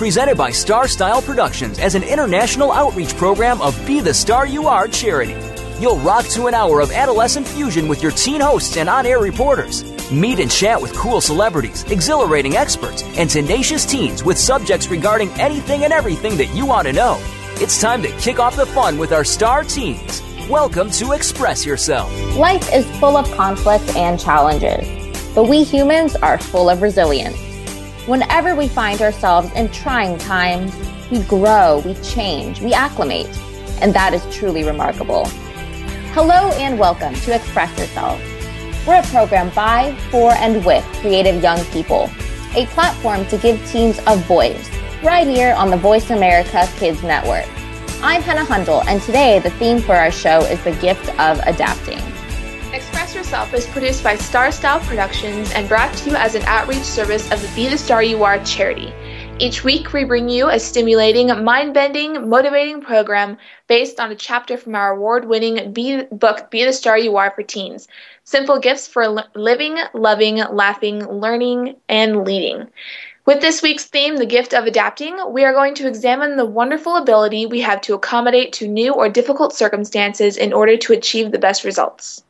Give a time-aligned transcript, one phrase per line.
[0.00, 4.66] Presented by Star Style Productions as an international outreach program of Be the Star You
[4.66, 5.36] Are charity.
[5.78, 9.18] You'll rock to an hour of adolescent fusion with your teen hosts and on air
[9.18, 9.84] reporters.
[10.10, 15.84] Meet and chat with cool celebrities, exhilarating experts, and tenacious teens with subjects regarding anything
[15.84, 17.18] and everything that you want to know.
[17.56, 20.22] It's time to kick off the fun with our star teens.
[20.48, 22.10] Welcome to Express Yourself.
[22.36, 24.82] Life is full of conflict and challenges,
[25.34, 27.49] but we humans are full of resilience.
[28.10, 30.74] Whenever we find ourselves in trying times,
[31.12, 33.28] we grow, we change, we acclimate,
[33.80, 35.26] and that is truly remarkable.
[36.12, 38.20] Hello and welcome to Express Yourself.
[38.84, 42.10] We're a program by, for, and with creative young people,
[42.56, 44.68] a platform to give teens a voice,
[45.04, 47.46] right here on the Voice America Kids Network.
[48.02, 52.09] I'm Hannah Hundel, and today the theme for our show is the gift of adapting.
[53.14, 57.30] Yourself is produced by Star Style Productions and brought to you as an outreach service
[57.32, 58.92] of the Be the Star You Are charity.
[59.40, 64.56] Each week, we bring you a stimulating, mind bending, motivating program based on a chapter
[64.56, 67.88] from our award winning book, Be the Star You Are for Teens
[68.24, 72.68] Simple Gifts for Living, Loving, Laughing, Learning, and Leading.
[73.26, 76.96] With this week's theme, The Gift of Adapting, we are going to examine the wonderful
[76.96, 81.38] ability we have to accommodate to new or difficult circumstances in order to achieve the
[81.38, 82.22] best results.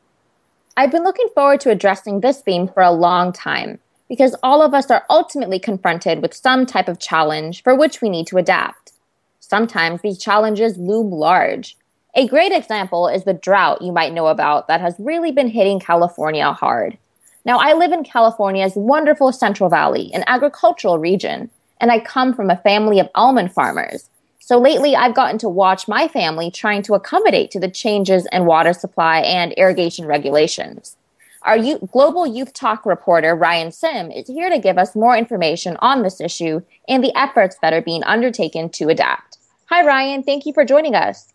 [0.77, 4.73] I've been looking forward to addressing this theme for a long time because all of
[4.73, 8.93] us are ultimately confronted with some type of challenge for which we need to adapt.
[9.39, 11.75] Sometimes these challenges loom large.
[12.15, 15.79] A great example is the drought you might know about that has really been hitting
[15.79, 16.97] California hard.
[17.43, 21.49] Now, I live in California's wonderful Central Valley, an agricultural region,
[21.79, 24.09] and I come from a family of almond farmers.
[24.43, 28.45] So lately, I've gotten to watch my family trying to accommodate to the changes in
[28.45, 30.97] water supply and irrigation regulations.
[31.43, 35.77] Our youth, Global Youth Talk reporter, Ryan Sim, is here to give us more information
[35.79, 39.37] on this issue and the efforts that are being undertaken to adapt.
[39.69, 40.23] Hi, Ryan.
[40.23, 41.31] Thank you for joining us.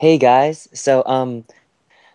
[0.00, 0.68] Hey, guys.
[0.72, 1.44] So, um,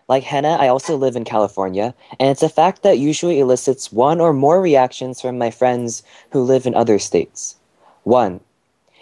[0.08, 4.20] like Hannah, I also live in California, and it's a fact that usually elicits one
[4.20, 7.54] or more reactions from my friends who live in other states.
[8.02, 8.40] One,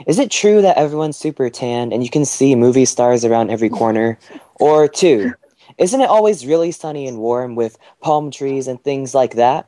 [0.07, 3.71] is it true that everyone's super tan and you can see movie stars around every
[3.71, 4.19] corner?
[4.57, 5.33] Or two,
[5.79, 9.67] isn't it always really sunny and warm with palm trees and things like that?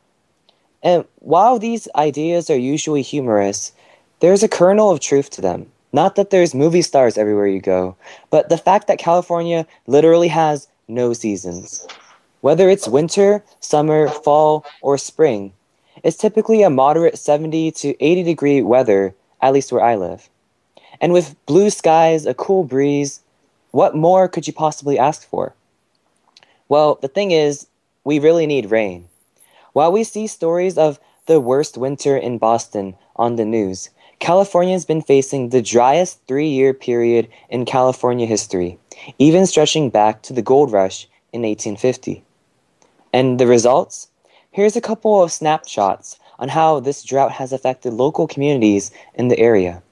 [0.82, 3.72] And while these ideas are usually humorous,
[4.20, 5.70] there's a kernel of truth to them.
[5.92, 7.96] Not that there's movie stars everywhere you go,
[8.30, 11.86] but the fact that California literally has no seasons.
[12.42, 15.52] Whether it's winter, summer, fall, or spring,
[16.04, 20.28] it's typically a moderate 70 to 80 degree weather at least where I live.
[21.00, 23.20] And with blue skies, a cool breeze,
[23.70, 25.54] what more could you possibly ask for?
[26.68, 27.66] Well, the thing is,
[28.04, 29.08] we really need rain.
[29.72, 34.84] While we see stories of the worst winter in Boston on the news, California has
[34.84, 38.78] been facing the driest three year period in California history,
[39.18, 42.24] even stretching back to the gold rush in 1850.
[43.12, 44.08] And the results?
[44.50, 49.38] Here's a couple of snapshots on how this drought has affected local communities in the
[49.38, 49.82] area.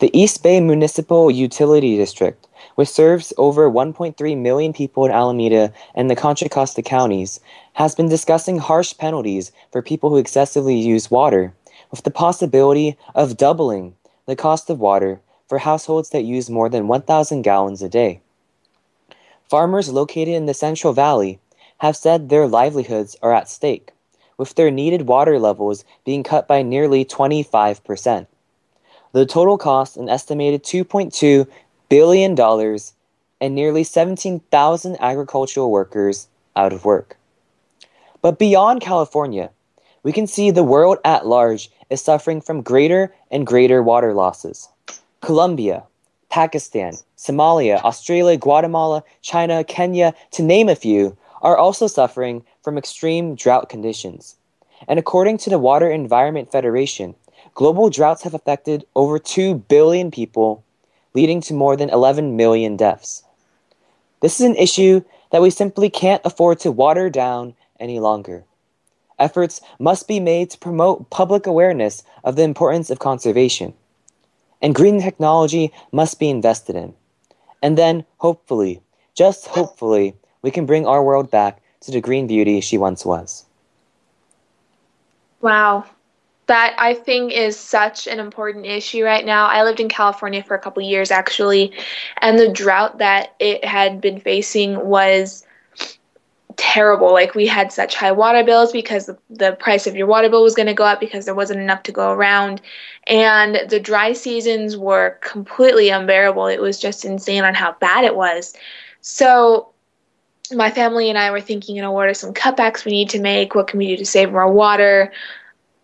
[0.00, 6.10] The East Bay Municipal Utility District, which serves over 1.3 million people in Alameda and
[6.10, 7.40] the Contra Costa counties,
[7.74, 11.52] has been discussing harsh penalties for people who excessively use water,
[11.90, 13.94] with the possibility of doubling
[14.26, 18.20] the cost of water for households that use more than 1,000 gallons a day.
[19.48, 21.38] Farmers located in the Central Valley
[21.78, 23.92] have said their livelihoods are at stake
[24.36, 28.26] with their needed water levels being cut by nearly 25%.
[29.12, 31.46] The total cost an estimated $2.2
[31.88, 32.78] billion
[33.40, 37.16] and nearly 17,000 agricultural workers out of work.
[38.22, 39.50] But beyond California,
[40.02, 44.68] we can see the world at large is suffering from greater and greater water losses.
[45.20, 45.84] Colombia,
[46.30, 53.34] Pakistan, Somalia, Australia, Guatemala, China, Kenya, to name a few, are also suffering from extreme
[53.34, 54.36] drought conditions.
[54.88, 57.14] And according to the Water Environment Federation,
[57.54, 60.64] global droughts have affected over 2 billion people,
[61.14, 63.24] leading to more than 11 million deaths.
[64.20, 68.44] This is an issue that we simply can't afford to water down any longer.
[69.18, 73.74] Efforts must be made to promote public awareness of the importance of conservation.
[74.60, 76.94] And green technology must be invested in.
[77.62, 78.80] And then, hopefully,
[79.14, 83.44] just hopefully, we can bring our world back to the green beauty she once was.
[85.40, 85.84] Wow.
[86.46, 89.46] That I think is such an important issue right now.
[89.46, 91.72] I lived in California for a couple years actually,
[92.18, 95.46] and the drought that it had been facing was
[96.56, 97.12] terrible.
[97.12, 100.54] Like we had such high water bills because the price of your water bill was
[100.54, 102.60] going to go up because there wasn't enough to go around.
[103.06, 106.46] And the dry seasons were completely unbearable.
[106.46, 108.54] It was just insane on how bad it was.
[109.00, 109.71] So
[110.54, 113.20] my family and I were thinking, you know, what are some cutbacks we need to
[113.20, 113.54] make?
[113.54, 115.12] What can we do to save more water?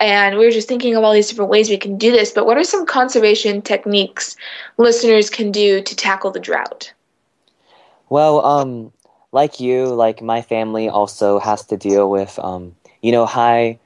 [0.00, 2.30] And we were just thinking of all these different ways we can do this.
[2.30, 4.36] But what are some conservation techniques
[4.76, 6.92] listeners can do to tackle the drought?
[8.08, 8.92] Well, um,
[9.32, 13.78] like you, like my family also has to deal with, um, you know, high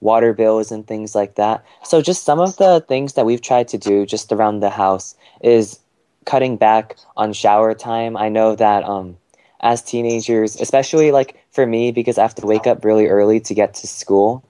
[0.00, 1.64] water bills and things like that.
[1.84, 5.14] So just some of the things that we've tried to do just around the house
[5.42, 5.78] is
[6.24, 8.16] cutting back on shower time.
[8.16, 9.16] I know that um,
[9.60, 13.54] as teenagers, especially like for me, because I have to wake up really early to
[13.54, 14.44] get to school.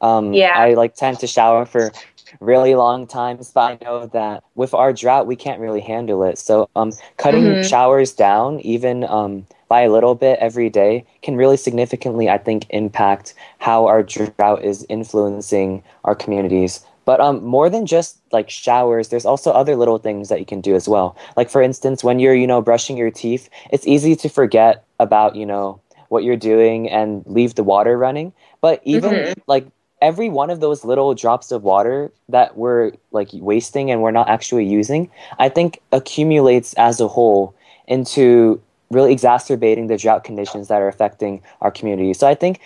[0.00, 0.54] Um, yeah.
[0.56, 1.92] I like tend to shower for
[2.40, 6.38] really long times, but I know that with our drought, we can't really handle it.
[6.38, 7.68] So, um, cutting mm-hmm.
[7.68, 12.66] showers down, even um, by a little bit every day, can really significantly, I think,
[12.70, 16.84] impact how our drought is influencing our communities.
[17.06, 20.60] But um, more than just like showers, there's also other little things that you can
[20.60, 21.16] do as well.
[21.36, 25.36] Like for instance, when you're you know brushing your teeth, it's easy to forget about
[25.36, 28.32] you know what you're doing and leave the water running.
[28.60, 29.40] But even mm-hmm.
[29.46, 29.66] like
[30.02, 34.28] every one of those little drops of water that we're like wasting and we're not
[34.28, 37.54] actually using, I think accumulates as a whole
[37.86, 38.60] into
[38.90, 42.14] really exacerbating the drought conditions that are affecting our community.
[42.14, 42.60] So I think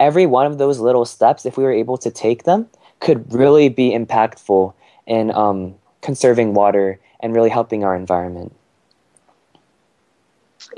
[0.00, 2.68] every one of those little steps, if we were able to take them,
[3.04, 4.74] could really be impactful
[5.06, 8.52] in um, conserving water and really helping our environment.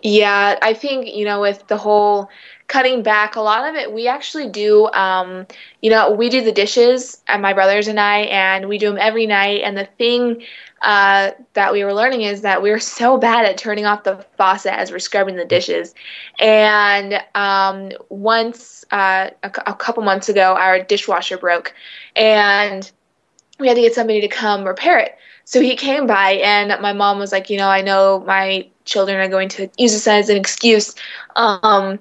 [0.02, 2.28] Yeah, I think, you know, with the whole
[2.67, 5.46] cutting back, a lot of it we actually do, um,
[5.81, 8.99] you know, we do the dishes, and my brothers and I, and we do them
[9.00, 9.62] every night.
[9.64, 10.43] And the thing
[10.82, 14.25] uh, that we were learning is that we are so bad at turning off the
[14.37, 15.94] faucet as we're scrubbing the dishes.
[16.38, 21.75] And um, once, uh, a, a couple months ago, our dishwasher broke,
[22.14, 22.90] and
[23.58, 25.17] we had to get somebody to come repair it.
[25.44, 29.19] So he came by, and my mom was like, you know, I know my children
[29.19, 30.94] are going to use this as an excuse.
[31.37, 32.00] Um,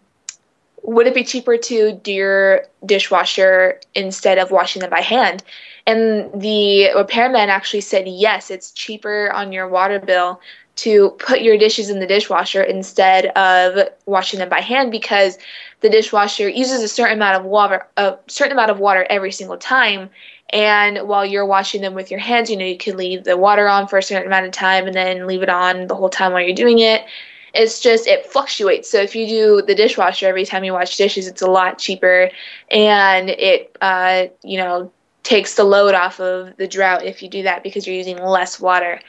[0.81, 5.43] would it be cheaper to do your dishwasher instead of washing them by hand?
[5.87, 10.39] And the repairman actually said, yes, it's cheaper on your water bill
[10.77, 15.37] to put your dishes in the dishwasher instead of washing them by hand because
[15.81, 19.57] the dishwasher uses a certain amount of water a certain amount of water every single
[19.57, 20.09] time.
[20.51, 23.67] And while you're washing them with your hands you know you can leave the water
[23.67, 26.33] on for a certain amount of time and then leave it on the whole time
[26.33, 27.05] while you're doing it.
[27.53, 28.89] It's just it fluctuates.
[28.89, 32.29] So if you do the dishwasher every time you wash dishes it's a lot cheaper.
[32.69, 34.91] And it uh, you know
[35.25, 38.59] takes the load off of the drought if you do that because you're using less
[38.59, 39.01] water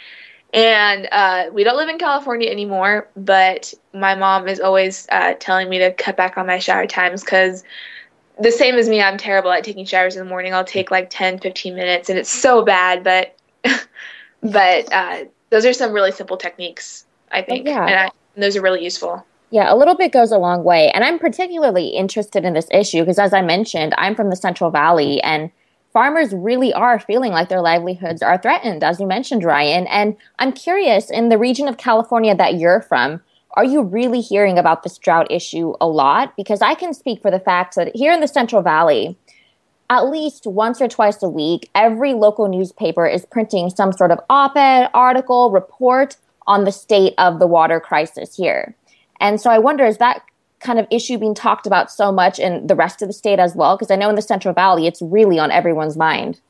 [0.57, 5.69] and uh, we don't live in California anymore, but my mom is always uh, telling
[5.69, 7.63] me to cut back on my shower times because
[8.41, 10.55] the same as me, I'm terrible at taking showers in the morning.
[10.55, 13.37] I'll take like 10, 15 minutes, and it's so bad, but
[14.43, 17.67] but uh, those are some really simple techniques, I think.
[17.67, 17.85] Yeah.
[17.85, 19.26] And, I, and those are really useful.
[19.50, 20.90] Yeah, a little bit goes a long way.
[20.90, 24.71] And I'm particularly interested in this issue because, as I mentioned, I'm from the Central
[24.71, 25.50] Valley and
[25.97, 29.87] farmers really are feeling like their livelihoods are threatened, as you mentioned, Ryan.
[29.87, 33.23] And I'm curious, in the region of California that you're from,
[33.53, 36.37] are you really hearing about this drought issue a lot?
[36.37, 39.17] Because I can speak for the fact that here in the Central Valley,
[39.88, 44.21] at least once or twice a week, every local newspaper is printing some sort of
[44.29, 48.76] op ed, article, report on the state of the water crisis here.
[49.19, 50.21] And so I wonder, is that
[50.66, 53.54] kind of issue being talked about so much in the rest of the state as
[53.54, 53.76] well?
[53.76, 56.40] Because I know in the Central Valley, it's really on everyone's mind.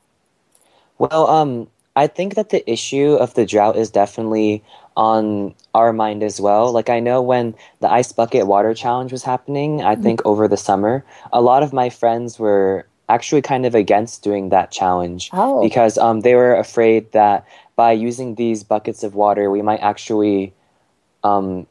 [0.97, 4.63] Well, um, I think that the issue of the drought is definitely
[4.95, 6.71] on our mind as well.
[6.71, 10.03] Like I know when the ice bucket water challenge was happening, I mm-hmm.
[10.03, 14.49] think over the summer, a lot of my friends were actually kind of against doing
[14.49, 15.61] that challenge oh.
[15.61, 17.45] because um, they were afraid that
[17.75, 20.53] by using these buckets of water, we might actually
[21.23, 21.67] um,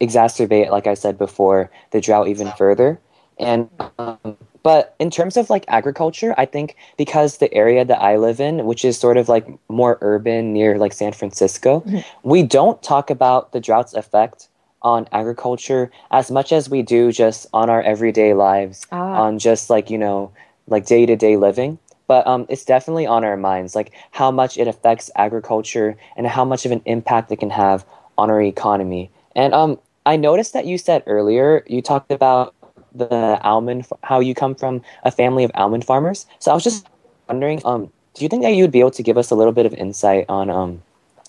[0.00, 2.98] exacerbate, like I said before, the drought even further.
[3.38, 8.16] And um, but in terms of like agriculture, I think because the area that I
[8.16, 12.00] live in, which is sort of like more urban near like San Francisco, mm-hmm.
[12.22, 14.48] we don't talk about the drought's effect
[14.82, 19.22] on agriculture as much as we do just on our everyday lives, ah.
[19.22, 20.30] on just like, you know,
[20.66, 21.78] like day to day living.
[22.10, 26.44] but um, it's definitely on our minds, like how much it affects agriculture and how
[26.44, 27.86] much of an impact it can have
[28.18, 29.08] on our economy.
[29.36, 32.54] And um, I noticed that you said earlier you talked about
[32.94, 36.26] the almond, how you come from a family of almond farmers.
[36.38, 36.86] So I was just
[37.28, 39.52] wondering, um, do you think that you would be able to give us a little
[39.52, 40.82] bit of insight on, um,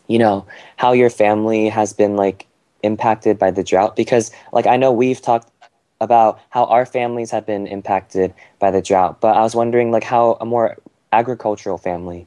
[0.07, 0.45] you know,
[0.77, 2.47] how your family has been like
[2.81, 3.95] impacted by the drought?
[3.95, 5.51] Because like I know we've talked
[5.99, 10.03] about how our families have been impacted by the drought, but I was wondering like
[10.03, 10.77] how a more
[11.11, 12.25] agricultural family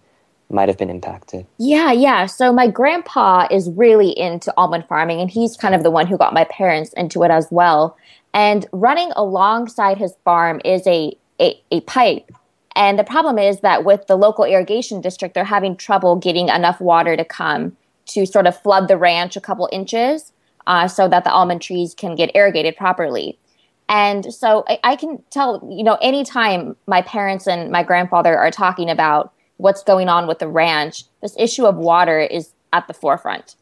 [0.51, 1.47] might have been impacted.
[1.59, 2.27] Yeah, yeah.
[2.27, 6.19] So my grandpa is really into almond farming and he's kind of the one who
[6.19, 7.97] got my parents into it as well.
[8.33, 12.31] And running alongside his farm is a, a, a pipe.
[12.77, 16.81] And the problem is that with the local irrigation district, they're having trouble getting enough
[16.81, 20.33] water to come to sort of flood the ranch a couple inches
[20.67, 23.39] uh, so that the almond trees can get irrigated properly.
[23.89, 28.51] And so I, I, can tell, you know, anytime my parents and my grandfather are
[28.51, 32.95] talking about what's going on with the ranch, this issue of water is at the
[32.95, 33.57] forefront.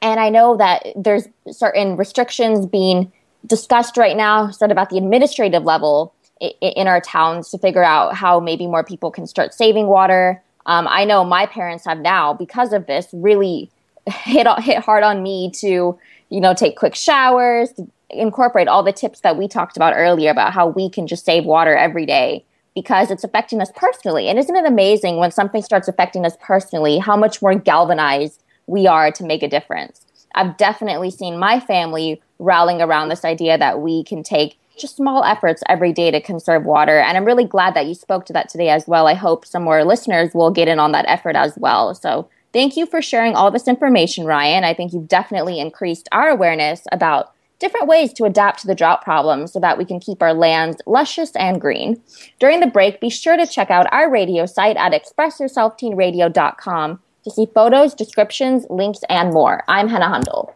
[0.00, 3.12] And I know that there's certain restrictions being
[3.46, 6.14] discussed right now, sort of at the administrative level
[6.60, 10.42] in our towns to figure out how maybe more people can start saving water.
[10.66, 13.70] Um, I know my parents have now, because of this, really
[14.06, 15.98] hit hit hard on me to
[16.30, 17.72] you know take quick showers,
[18.10, 21.44] incorporate all the tips that we talked about earlier about how we can just save
[21.44, 24.28] water every day because it's affecting us personally.
[24.28, 28.86] And isn't it amazing when something starts affecting us personally, how much more galvanized we
[28.86, 30.06] are to make a difference?
[30.34, 35.22] I've definitely seen my family rallying around this idea that we can take just small
[35.22, 36.98] efforts every day to conserve water.
[36.98, 39.06] And I'm really glad that you spoke to that today as well.
[39.06, 41.94] I hope some more listeners will get in on that effort as well.
[41.94, 44.64] So thank you for sharing all this information, Ryan.
[44.64, 47.31] I think you've definitely increased our awareness about
[47.62, 50.82] different ways to adapt to the drought problem so that we can keep our lands
[50.84, 52.02] luscious and green.
[52.40, 57.46] During the break, be sure to check out our radio site at expressyourselfteenradio.com to see
[57.54, 59.62] photos, descriptions, links, and more.
[59.68, 60.52] I'm Hannah Hundel.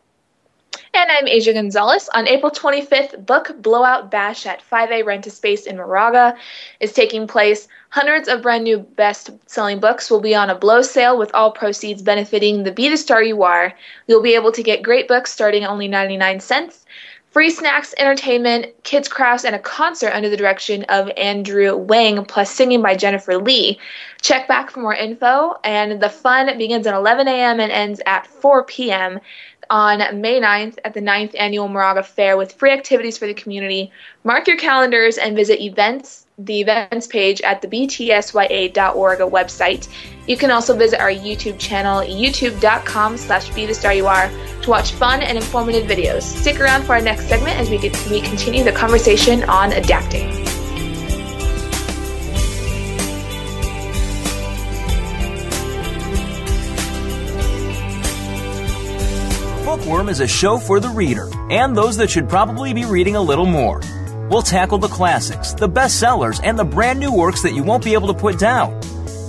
[0.98, 2.08] And I'm Asia Gonzalez.
[2.14, 6.34] On April 25th, Book Blowout Bash at 5A Rent a Space in Moraga
[6.80, 7.68] is taking place.
[7.90, 11.52] Hundreds of brand new best selling books will be on a blow sale with all
[11.52, 13.74] proceeds benefiting the Be the Star You Are.
[14.06, 16.86] You'll be able to get great books starting only 99 cents.
[17.30, 22.50] Free snacks, entertainment, kids' crafts, and a concert under the direction of Andrew Wang, plus
[22.50, 23.78] singing by Jennifer Lee.
[24.22, 27.60] Check back for more info, and the fun begins at 11 a.m.
[27.60, 29.20] and ends at 4 p.m
[29.70, 33.90] on May 9th at the 9th Annual Moraga Fair with free activities for the community.
[34.25, 39.88] Mark your calendars and visit events, the events page at the btsya.org website.
[40.26, 44.30] You can also visit our YouTube channel, youtube.com slash be the star you are,
[44.62, 46.23] to watch fun and informative videos.
[46.23, 50.65] Stick around for our next segment as we, get, we continue the conversation on adapting.
[59.76, 63.21] Bookworm is a show for the reader and those that should probably be reading a
[63.21, 63.83] little more.
[64.30, 67.92] We'll tackle the classics, the bestsellers, and the brand new works that you won't be
[67.92, 68.80] able to put down.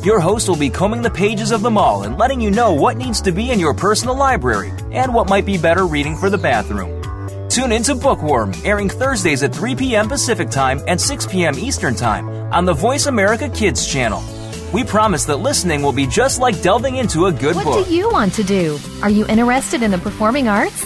[0.04, 2.96] Your host will be combing the pages of them all and letting you know what
[2.96, 6.38] needs to be in your personal library and what might be better reading for the
[6.38, 7.50] bathroom.
[7.50, 10.08] Tune into Bookworm, airing Thursdays at 3 p.m.
[10.08, 11.60] Pacific Time and 6 p.m.
[11.60, 14.24] Eastern Time on the Voice America Kids channel.
[14.74, 17.76] We promise that listening will be just like delving into a good what book.
[17.78, 18.78] What do you want to do?
[19.02, 20.86] Are you interested in the performing arts?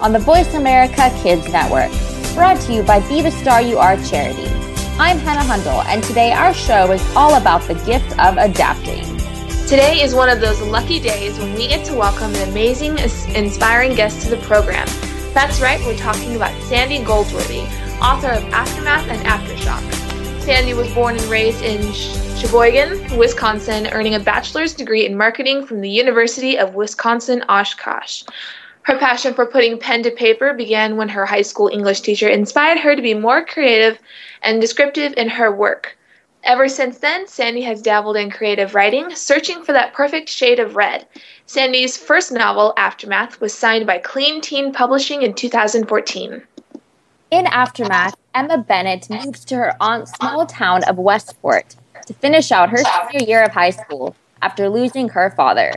[0.00, 1.90] on the Voice America Kids Network,
[2.34, 4.46] brought to you by Be the Star You Are charity.
[4.98, 9.04] I'm Hannah Hundel, and today our show is all about the gift of adapting.
[9.66, 12.98] Today is one of those lucky days when we get to welcome an amazing,
[13.34, 14.86] inspiring guest to the program.
[15.32, 17.60] That's right, we're talking about Sandy Goldsworthy,
[18.02, 20.42] author of Aftermath and Aftershock.
[20.42, 21.92] Sandy was born and raised in
[22.36, 28.24] Sheboygan, Wisconsin, earning a bachelor's degree in marketing from the University of Wisconsin Oshkosh.
[28.86, 32.78] Her passion for putting pen to paper began when her high school English teacher inspired
[32.78, 33.98] her to be more creative
[34.42, 35.98] and descriptive in her work.
[36.44, 40.76] Ever since then, Sandy has dabbled in creative writing, searching for that perfect shade of
[40.76, 41.04] red.
[41.46, 46.42] Sandy's first novel, Aftermath, was signed by Clean Teen Publishing in 2014.
[47.32, 51.74] In Aftermath, Emma Bennett moves to her aunt's small town of Westport
[52.06, 55.72] to finish out her senior year of high school after losing her father.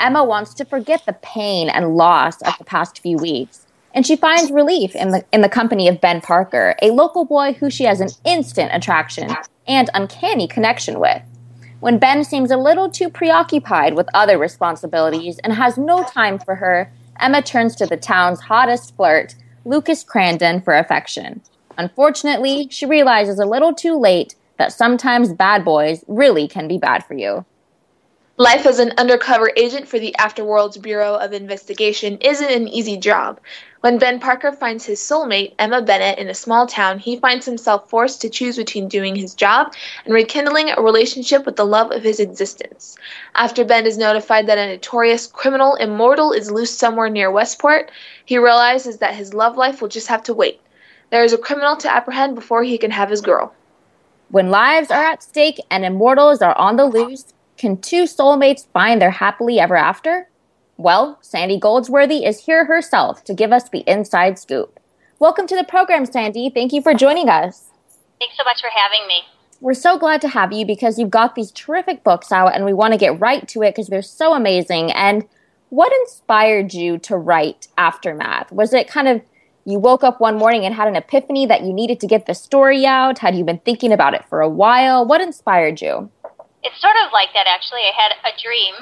[0.00, 4.16] Emma wants to forget the pain and loss of the past few weeks, and she
[4.16, 7.84] finds relief in the, in the company of Ben Parker, a local boy who she
[7.84, 9.34] has an instant attraction
[9.66, 11.22] and uncanny connection with.
[11.80, 16.56] When Ben seems a little too preoccupied with other responsibilities and has no time for
[16.56, 19.34] her, Emma turns to the town's hottest flirt,
[19.64, 21.40] Lucas Crandon, for affection.
[21.76, 27.04] Unfortunately, she realizes a little too late that sometimes bad boys really can be bad
[27.04, 27.44] for you.
[28.36, 33.38] Life as an undercover agent for the Afterworlds Bureau of Investigation isn't an easy job.
[33.80, 37.88] When Ben Parker finds his soulmate, Emma Bennett, in a small town, he finds himself
[37.88, 39.72] forced to choose between doing his job
[40.04, 42.96] and rekindling a relationship with the love of his existence.
[43.36, 47.92] After Ben is notified that a notorious criminal immortal is loose somewhere near Westport,
[48.24, 50.60] he realizes that his love life will just have to wait.
[51.10, 53.54] There is a criminal to apprehend before he can have his girl.
[54.30, 59.00] When lives are at stake and immortals are on the loose, can two soulmates find
[59.00, 60.28] their happily ever after?
[60.76, 64.80] Well, Sandy Goldsworthy is here herself to give us the inside scoop.
[65.20, 66.50] Welcome to the program, Sandy.
[66.50, 67.70] Thank you for joining us.
[68.18, 69.22] Thanks so much for having me.
[69.60, 72.72] We're so glad to have you because you've got these terrific books out and we
[72.72, 74.90] want to get right to it because they're so amazing.
[74.90, 75.24] And
[75.68, 78.50] what inspired you to write Aftermath?
[78.50, 79.22] Was it kind of
[79.64, 82.34] you woke up one morning and had an epiphany that you needed to get the
[82.34, 83.20] story out?
[83.20, 85.06] Had you been thinking about it for a while?
[85.06, 86.10] What inspired you?
[86.64, 87.84] It's sort of like that, actually.
[87.84, 88.74] I had a dream.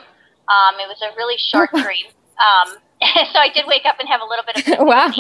[0.46, 2.08] Um, it was a really short dream.
[2.38, 2.78] Um,
[3.34, 5.10] so I did wake up and have a little bit of wow.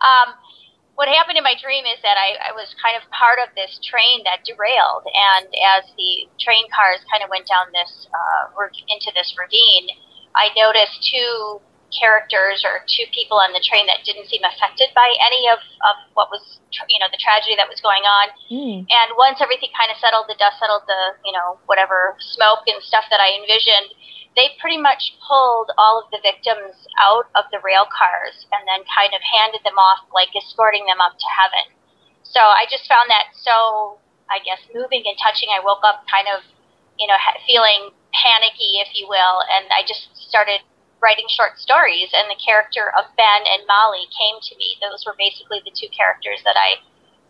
[0.00, 0.28] um,
[0.96, 3.80] what happened in my dream is that I, I was kind of part of this
[3.80, 8.52] train that derailed, and as the train cars kind of went down this uh,
[8.88, 9.96] into this ravine,
[10.36, 15.10] I noticed two characters or two people on the train that didn't seem affected by
[15.26, 18.26] any of, of what was you know the tragedy that was going on.
[18.46, 18.78] Mm.
[18.86, 22.78] and once everything kind of settled the dust settled the you know whatever smoke and
[22.82, 23.90] stuff that i envisioned
[24.38, 28.86] they pretty much pulled all of the victims out of the rail cars and then
[28.86, 31.74] kind of handed them off like escorting them up to heaven.
[32.22, 33.98] So i just found that so
[34.30, 35.50] i guess moving and touching.
[35.50, 36.46] I woke up kind of
[36.94, 40.62] you know feeling panicky if you will and i just started
[41.02, 44.76] writing short stories, and the character of Ben and Molly came to me.
[44.80, 46.80] Those were basically the two characters that I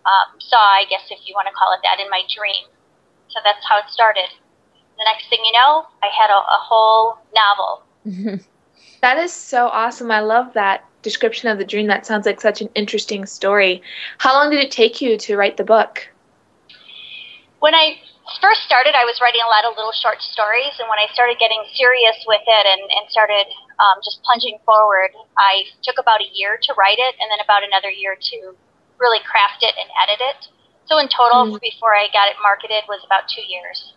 [0.06, 2.66] um, saw, I guess, if you want to call it that, in my dream.
[3.28, 4.28] So that's how it started.
[4.98, 7.82] The next thing you know, I had a, a whole novel.
[9.02, 10.10] that is so awesome.
[10.10, 11.86] I love that description of the dream.
[11.86, 13.82] That sounds like such an interesting story.
[14.18, 16.08] How long did it take you to write the book?
[17.60, 18.00] When I
[18.38, 21.38] first started, I was writing a lot of little short stories, and when I started
[21.40, 23.50] getting serious with it and, and started
[23.82, 27.64] um, just plunging forward, I took about a year to write it, and then about
[27.64, 28.36] another year to
[29.00, 30.40] really craft it and edit it.
[30.86, 31.60] So in total, mm.
[31.60, 33.94] before I got it marketed, was about two years.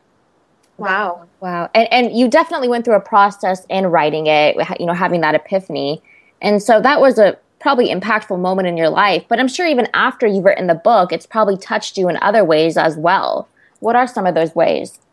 [0.78, 4.94] Wow, wow, and and you definitely went through a process in writing it, you know,
[4.94, 6.02] having that epiphany,
[6.42, 9.24] and so that was a probably impactful moment in your life.
[9.30, 12.44] But I'm sure even after you've written the book, it's probably touched you in other
[12.44, 13.48] ways as well.
[13.84, 15.04] What are some of those ways?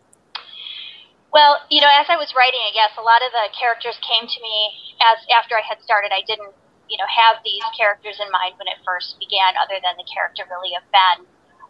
[1.35, 4.31] Well, you know, as I was writing, I guess a lot of the characters came
[4.31, 6.15] to me as after I had started.
[6.15, 6.55] I didn't,
[6.87, 10.47] you know, have these characters in mind when it first began, other than the character
[10.47, 11.27] really of Ben.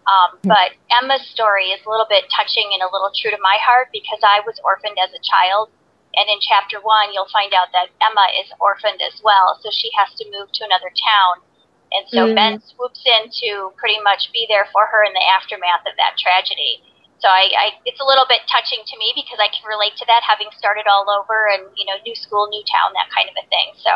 [0.08, 0.52] Um, hmm.
[0.52, 3.88] but Emma's story is a little bit touching and a little true to my heart
[3.92, 5.72] because I was orphaned as a child.
[6.16, 9.88] And in chapter one, you'll find out that Emma is orphaned as well, so she
[9.96, 11.44] has to move to another town.
[11.92, 12.34] And so mm.
[12.34, 16.18] Ben swoops in to pretty much be there for her in the aftermath of that
[16.18, 16.82] tragedy.
[17.20, 20.06] So I, I, it's a little bit touching to me because I can relate to
[20.08, 23.36] that, having started all over and you know, new school, new town, that kind of
[23.36, 23.76] a thing.
[23.76, 23.92] So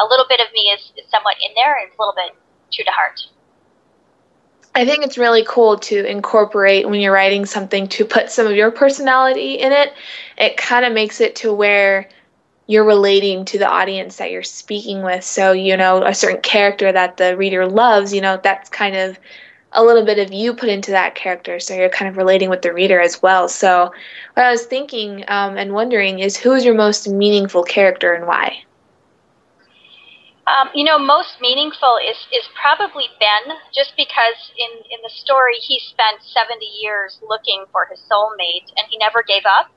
[0.00, 2.32] a little bit of me is, is somewhat in there, and it's a little bit
[2.72, 3.20] true to heart.
[4.74, 8.56] I think it's really cool to incorporate when you're writing something to put some of
[8.56, 9.92] your personality in it.
[10.36, 12.08] It kind of makes it to where
[12.66, 15.22] you're relating to the audience that you're speaking with.
[15.22, 19.18] So, you know, a certain character that the reader loves, you know, that's kind of
[19.74, 22.62] a little bit of you put into that character, so you're kind of relating with
[22.62, 23.48] the reader as well.
[23.48, 23.92] So,
[24.34, 28.26] what I was thinking um, and wondering is who is your most meaningful character and
[28.26, 28.62] why?
[30.46, 35.56] Um, you know, most meaningful is, is probably Ben, just because in, in the story
[35.56, 39.72] he spent 70 years looking for his soulmate and he never gave up.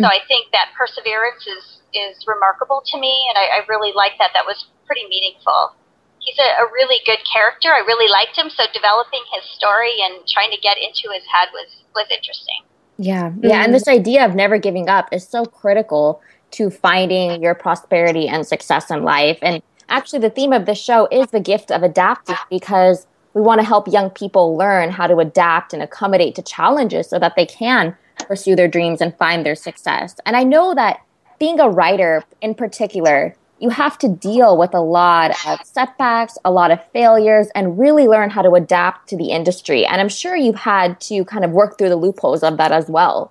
[0.00, 4.12] So I think that perseverance is, is remarkable to me, and I, I really like
[4.18, 4.30] that.
[4.32, 5.76] That was pretty meaningful.
[6.20, 7.68] He's a, a really good character.
[7.72, 11.48] I really liked him, so developing his story and trying to get into his head
[11.52, 12.62] was, was interesting.
[12.98, 14.00] Yeah, yeah, and this mm-hmm.
[14.00, 16.20] idea of never giving up is so critical
[16.52, 19.38] to finding your prosperity and success in life.
[19.40, 23.60] And actually, the theme of this show is the gift of adapting because we want
[23.60, 27.46] to help young people learn how to adapt and accommodate to challenges so that they
[27.46, 30.16] can pursue their dreams and find their success.
[30.26, 31.00] And I know that
[31.38, 36.50] being a writer in particular, you have to deal with a lot of setbacks, a
[36.50, 39.84] lot of failures, and really learn how to adapt to the industry.
[39.84, 42.88] And I'm sure you've had to kind of work through the loopholes of that as
[42.88, 43.30] well.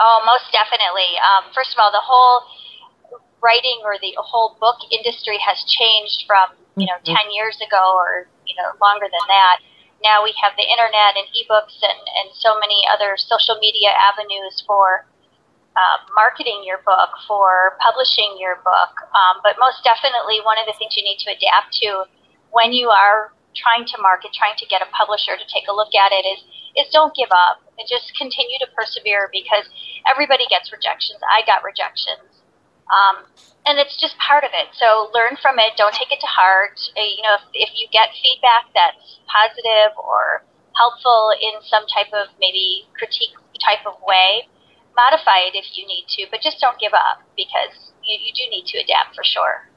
[0.00, 1.20] Oh, most definitely.
[1.20, 2.48] Um, first of all, the whole
[3.44, 7.28] writing or the whole book industry has changed from you know mm-hmm.
[7.28, 9.58] 10 years ago or you know longer than that
[10.04, 14.62] now we have the internet and ebooks and, and so many other social media avenues
[14.66, 15.04] for
[15.80, 18.92] uh, marketing your book, for publishing your book.
[19.16, 22.04] Um, but most definitely, one of the things you need to adapt to
[22.52, 25.96] when you are trying to market, trying to get a publisher to take a look
[25.96, 26.40] at it is
[26.76, 29.66] is don't give up and just continue to persevere because
[30.06, 31.18] everybody gets rejections.
[31.26, 32.30] I got rejections.
[32.90, 33.26] Um,
[33.66, 34.70] and it's just part of it.
[34.78, 35.74] So learn from it.
[35.76, 36.78] Don't take it to heart.
[36.94, 40.42] Uh, you know, if, if you get feedback that's positive or
[40.74, 44.46] helpful in some type of maybe critique type of way,
[44.96, 48.50] modify it if you need to, but just don't give up because you, you do
[48.50, 49.68] need to adapt for sure.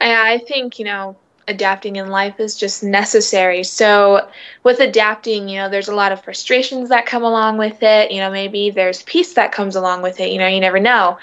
[0.00, 1.16] I think, you know,
[1.48, 3.62] adapting in life is just necessary.
[3.64, 4.28] So,
[4.62, 8.10] with adapting, you know, there's a lot of frustrations that come along with it.
[8.10, 10.30] You know, maybe there's peace that comes along with it.
[10.30, 11.18] You know, you never know.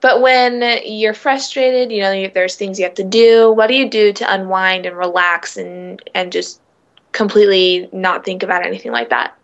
[0.00, 3.52] But when you're frustrated, you know, there's things you have to do.
[3.52, 6.60] What do you do to unwind and relax and and just
[7.12, 9.36] completely not think about anything like that?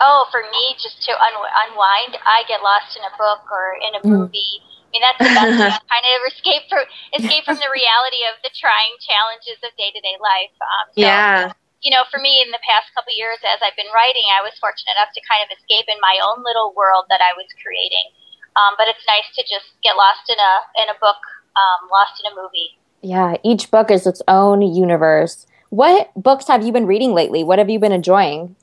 [0.00, 3.92] Oh, for me, just to un- unwind, I get lost in a book or in
[3.94, 4.10] a mm.
[4.10, 4.58] movie.
[4.60, 6.84] I mean, that's the best way to kind of escape from
[7.18, 10.54] escape from the reality of the trying challenges of day to day life.
[10.62, 11.54] Um, so, yeah.
[11.82, 14.56] You know, for me, in the past couple years, as I've been writing, I was
[14.56, 18.08] fortunate enough to kind of escape in my own little world that I was creating.
[18.56, 21.20] Um, but it's nice to just get lost in a in a book,
[21.58, 22.80] um, lost in a movie.
[23.04, 25.46] Yeah, each book is its own universe.
[25.68, 27.44] What books have you been reading lately?
[27.44, 28.56] What have you been enjoying?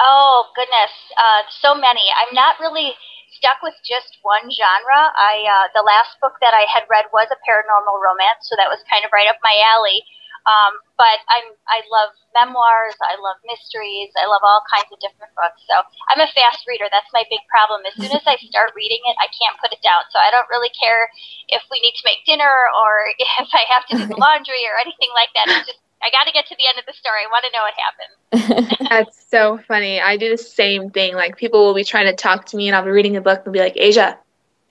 [0.00, 2.08] Oh goodness, uh, so many.
[2.16, 2.96] I'm not really
[3.36, 5.12] stuck with just one genre.
[5.12, 8.72] I uh, the last book that I had read was a paranormal romance, so that
[8.72, 10.00] was kind of right up my alley.
[10.48, 15.36] Um, but I'm I love memoirs, I love mysteries, I love all kinds of different
[15.36, 15.60] books.
[15.68, 16.88] So I'm a fast reader.
[16.88, 17.84] That's my big problem.
[17.84, 20.08] As soon as I start reading it, I can't put it down.
[20.08, 21.12] So I don't really care
[21.52, 24.80] if we need to make dinner or if I have to do the laundry or
[24.80, 25.44] anything like that.
[25.52, 27.20] It's just I got to get to the end of the story.
[27.24, 28.78] I want to know what happened.
[28.88, 30.00] That's so funny.
[30.00, 31.14] I do the same thing.
[31.14, 33.42] Like people will be trying to talk to me, and I'll be reading a book
[33.44, 34.18] and be like, "Asia,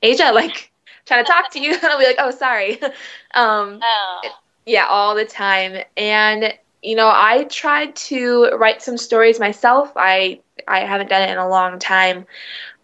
[0.02, 0.72] Asia, like
[1.06, 2.80] trying to talk to you," and I'll be like, "Oh, sorry."
[3.36, 4.22] Um, oh
[4.65, 5.84] yeah, all the time.
[5.98, 9.92] And you know, I tried to write some stories myself.
[9.96, 12.26] I I haven't done it in a long time.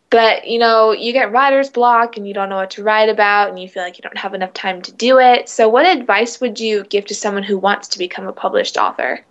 [0.10, 3.50] But, you know, you get writer's block and you don't know what to write about
[3.50, 5.50] and you feel like you don't have enough time to do it.
[5.50, 9.26] So, what advice would you give to someone who wants to become a published author?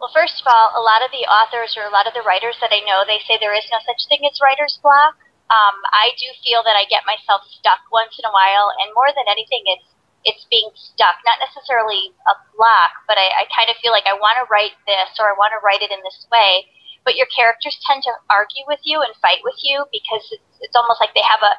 [0.00, 2.56] Well, first of all, a lot of the authors or a lot of the writers
[2.62, 5.18] that I know, they say there is no such thing as writer's block.
[5.50, 9.10] Um, I do feel that I get myself stuck once in a while, and more
[9.10, 9.88] than anything, it's
[10.24, 14.18] it's being stuck, not necessarily a block, but I, I kind of feel like I
[14.18, 16.66] want to write this or I want to write it in this way.
[17.04, 20.76] But your characters tend to argue with you and fight with you because it's, it's
[20.76, 21.54] almost like they have a,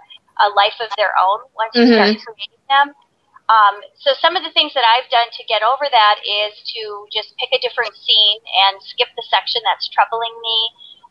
[0.45, 1.97] a life of their own once you mm-hmm.
[1.97, 2.88] start creating them.
[3.49, 7.10] Um, so some of the things that I've done to get over that is to
[7.10, 10.60] just pick a different scene and skip the section that's troubling me,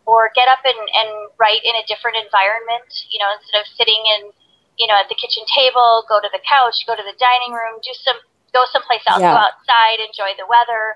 [0.07, 2.87] or get up and, and write in a different environment.
[3.11, 4.31] You know, instead of sitting in
[4.79, 7.83] you know, at the kitchen table, go to the couch, go to the dining room,
[7.83, 8.17] do some,
[8.55, 9.35] go someplace else, yeah.
[9.35, 10.95] go outside, enjoy the weather.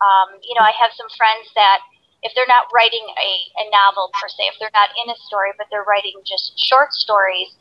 [0.00, 1.84] Um, you know, I have some friends that
[2.22, 3.30] if they're not writing a,
[3.62, 6.92] a novel per se, if they're not in a story, but they're writing just short
[6.92, 7.54] stories,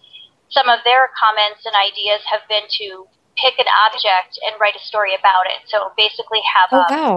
[0.50, 3.06] some of their comments and ideas have been to
[3.38, 5.62] pick an object and write a story about it.
[5.70, 7.14] So basically have oh, a, wow.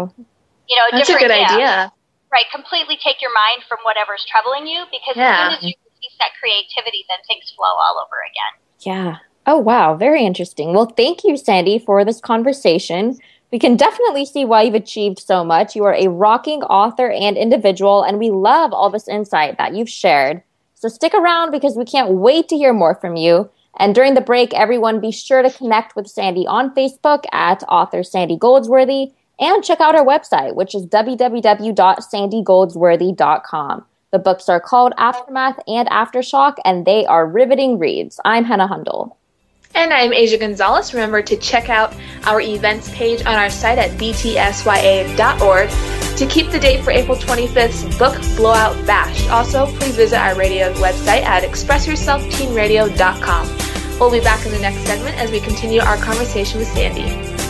[0.68, 1.92] you know, a That's different, a good idea.
[2.28, 5.24] Right, completely take your mind from whatever's troubling you because yeah.
[5.24, 8.54] as soon as you release that creativity, then things flow all over again.
[8.84, 9.16] Yeah.
[9.46, 9.96] Oh, wow.
[9.96, 10.72] Very interesting.
[10.74, 13.18] Well, thank you, Sandy, for this conversation.
[13.52, 15.74] We can definitely see why you've achieved so much.
[15.74, 19.88] You are a rocking author and individual, and we love all this insight that you've
[19.88, 20.42] shared.
[20.74, 23.50] So stick around because we can't wait to hear more from you.
[23.78, 28.04] And during the break, everyone be sure to connect with Sandy on Facebook at author
[28.04, 33.84] Sandy Goldsworthy and check out our website, which is www.sandygoldsworthy.com.
[34.12, 38.20] The books are called Aftermath and Aftershock, and they are riveting reads.
[38.24, 39.16] I'm Hannah Hundel.
[39.74, 40.92] And I'm Asia Gonzalez.
[40.94, 45.70] Remember to check out our events page on our site at btsya.org
[46.18, 49.28] to keep the date for April 25th's Book Blowout Bash.
[49.28, 53.98] Also, please visit our radio website at expressyourselfteenradio.com.
[53.98, 57.49] We'll be back in the next segment as we continue our conversation with Sandy.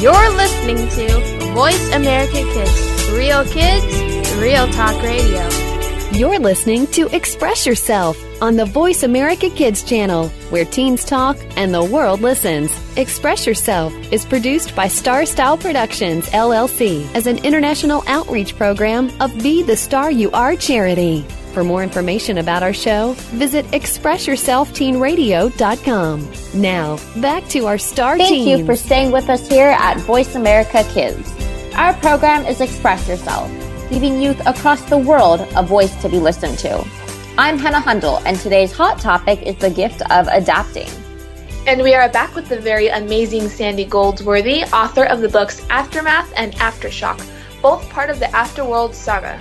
[0.00, 3.10] You're listening to Voice America Kids.
[3.10, 5.48] Real kids, real talk radio.
[6.12, 11.74] You're listening to Express Yourself on the Voice America Kids channel, where teens talk and
[11.74, 12.70] the world listens.
[12.96, 19.36] Express Yourself is produced by Star Style Productions, LLC, as an international outreach program of
[19.42, 21.26] Be the Star You Are charity.
[21.58, 26.32] For more information about our show, visit expressyourselfteenradio.com.
[26.54, 28.60] Now, back to our star Thank teens.
[28.60, 31.34] you for staying with us here at Voice America Kids.
[31.74, 33.50] Our program is Express Yourself,
[33.90, 36.86] giving youth across the world a voice to be listened to.
[37.36, 40.88] I'm Hannah Hundel, and today's hot topic is the gift of adapting.
[41.66, 46.32] And we are back with the very amazing Sandy Goldsworthy, author of the books Aftermath
[46.36, 47.20] and Aftershock,
[47.60, 49.40] both part of the Afterworld saga.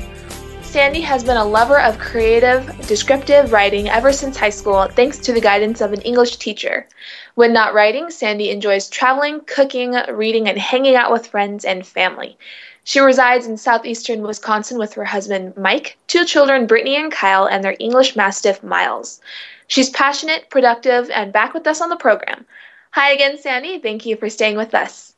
[0.78, 5.34] Sandy has been a lover of creative, descriptive writing ever since high school, thanks to
[5.34, 6.88] the guidance of an English teacher.
[7.34, 12.38] When not writing, Sandy enjoys traveling, cooking, reading, and hanging out with friends and family.
[12.84, 17.64] She resides in southeastern Wisconsin with her husband Mike, two children Brittany and Kyle, and
[17.64, 19.20] their English Mastiff Miles.
[19.66, 22.46] She's passionate, productive, and back with us on the program.
[22.92, 23.80] Hi again, Sandy.
[23.80, 25.16] Thank you for staying with us.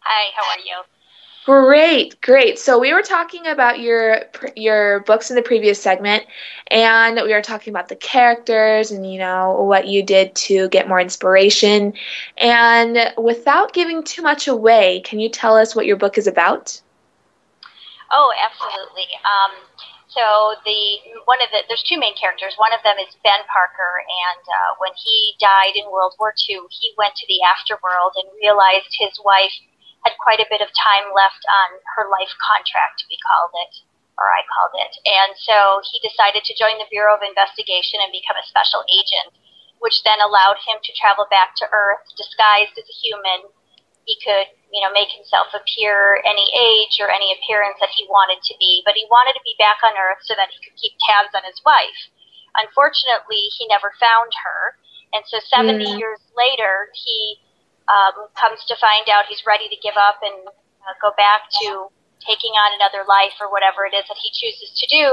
[0.00, 0.95] Hi, how are you?
[1.46, 2.58] Great, great.
[2.58, 4.22] So we were talking about your
[4.56, 6.24] your books in the previous segment,
[6.72, 10.88] and we were talking about the characters and you know what you did to get
[10.88, 11.92] more inspiration.
[12.36, 16.82] And without giving too much away, can you tell us what your book is about?
[18.10, 19.06] Oh, absolutely.
[19.22, 19.54] Um,
[20.08, 22.54] so the one of the there's two main characters.
[22.58, 26.58] One of them is Ben Parker, and uh, when he died in World War II,
[26.74, 29.54] he went to the afterworld and realized his wife
[30.06, 33.82] had quite a bit of time left on her life contract, we called it,
[34.14, 34.94] or I called it.
[35.02, 39.34] And so he decided to join the Bureau of Investigation and become a special agent,
[39.82, 43.50] which then allowed him to travel back to Earth disguised as a human.
[44.06, 48.38] He could, you know, make himself appear any age or any appearance that he wanted
[48.46, 50.94] to be, but he wanted to be back on Earth so that he could keep
[51.02, 51.98] tabs on his wife.
[52.54, 54.78] Unfortunately, he never found her.
[55.12, 55.98] And so 70 Mm.
[55.98, 57.42] years later, he
[57.86, 61.90] um, comes to find out he's ready to give up and uh, go back to
[62.22, 65.06] taking on another life or whatever it is that he chooses to do.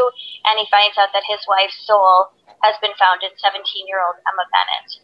[0.50, 2.34] And he finds out that his wife's soul
[2.66, 5.04] has been found in 17 year old Emma Bennett.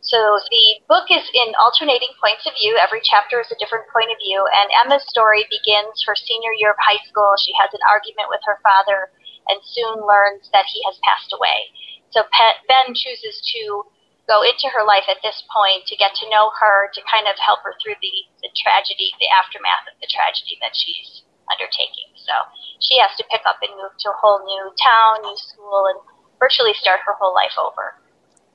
[0.00, 2.80] So the book is in alternating points of view.
[2.80, 4.40] Every chapter is a different point of view.
[4.48, 7.36] And Emma's story begins her senior year of high school.
[7.36, 9.12] She has an argument with her father
[9.52, 11.68] and soon learns that he has passed away.
[12.16, 13.84] So Pe- Ben chooses to
[14.30, 17.34] go into her life at this point to get to know her, to kind of
[17.42, 18.14] help her through the,
[18.46, 22.14] the tragedy, the aftermath of the tragedy that she's undertaking.
[22.14, 22.34] So
[22.78, 25.98] she has to pick up and move to a whole new town, new school, and
[26.38, 27.98] virtually start her whole life over.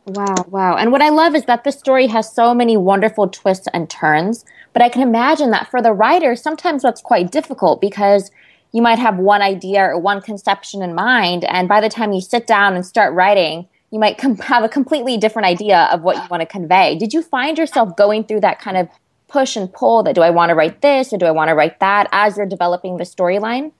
[0.07, 0.75] Wow, wow.
[0.77, 4.45] And what I love is that this story has so many wonderful twists and turns.
[4.71, 8.31] But I can imagine that for the writer, sometimes that's quite difficult because
[8.71, 11.43] you might have one idea or one conception in mind.
[11.45, 14.67] And by the time you sit down and start writing, you might com- have a
[14.67, 16.99] completely different idea of what you want to convey.
[16.99, 18.91] Did you find yourself going through that kind of
[19.31, 21.55] push and pull that do I want to write this or do I want to
[21.55, 23.71] write that as you're developing the storyline?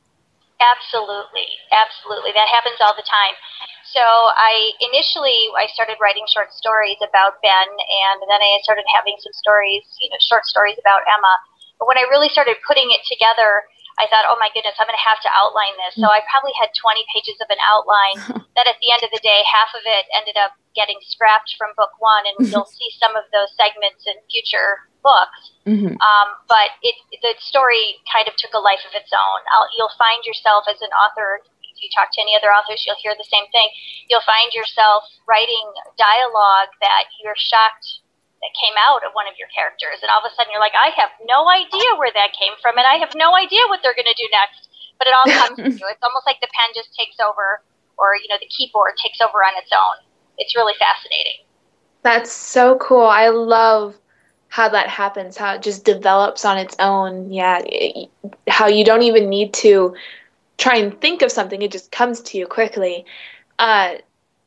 [0.63, 2.32] Absolutely, absolutely.
[2.32, 3.36] That happens all the time.
[3.91, 9.19] So I initially I started writing short stories about Ben, and then I started having
[9.19, 11.36] some stories, you know, short stories about Emma.
[11.75, 14.99] But when I really started putting it together, I thought, oh my goodness, I'm going
[14.99, 15.95] to have to outline this.
[15.95, 18.19] So I probably had 20 pages of an outline
[18.60, 21.71] that at the end of the day, half of it ended up getting scrapped from
[21.79, 25.55] book one, and you'll see some of those segments in future books.
[25.63, 25.95] Mm-hmm.
[25.95, 29.39] Um, but it, the story kind of took a life of its own.
[29.55, 31.39] I'll, you'll find yourself as an author.
[31.63, 33.67] If you talk to any other authors, you'll hear the same thing.
[34.12, 38.04] You'll find yourself writing dialogue that you're shocked
[38.45, 40.77] that came out of one of your characters, and all of a sudden you're like,
[40.77, 43.97] I have no idea where that came from, and I have no idea what they're
[43.97, 44.69] going to do next.
[45.01, 45.86] But it all comes to you.
[45.89, 47.65] It's almost like the pen just takes over,
[47.97, 49.97] or you know, the keyboard takes over on its own.
[50.38, 51.41] It's really fascinating.
[52.05, 53.10] That's so cool.
[53.10, 53.97] I love
[54.53, 57.34] how that happens, how it just develops on its own.
[57.34, 58.13] Yeah, it,
[58.47, 59.97] how you don't even need to
[60.58, 63.05] try and think of something, it just comes to you quickly.
[63.60, 63.95] Uh,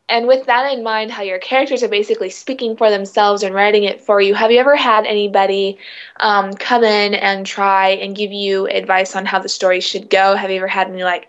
[0.09, 3.85] and with that in mind, how your characters are basically speaking for themselves and writing
[3.85, 5.79] it for you, have you ever had anybody
[6.21, 10.35] um, come in and try and give you advice on how the story should go?
[10.35, 11.29] Have you ever had any like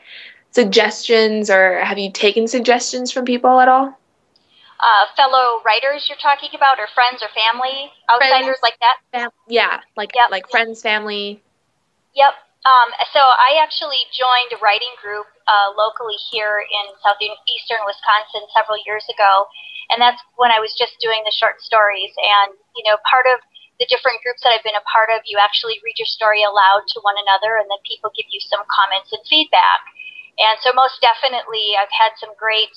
[0.51, 3.97] suggestions, or have you taken suggestions from people at all?
[4.79, 8.97] Uh, fellow writers you're talking about, or friends or family, outsiders friends, like that?
[9.11, 10.31] Fam- yeah, like yep.
[10.31, 11.41] like friends, family.
[12.15, 12.33] Yep.
[12.67, 18.75] Um, so I actually joined a writing group uh, locally here in southeastern Wisconsin several
[18.83, 19.47] years ago,
[19.87, 22.11] and that's when I was just doing the short stories.
[22.19, 23.39] And you know, part of
[23.79, 26.83] the different groups that I've been a part of, you actually read your story aloud
[26.91, 29.87] to one another, and then people give you some comments and feedback.
[30.35, 32.75] And so, most definitely, I've had some great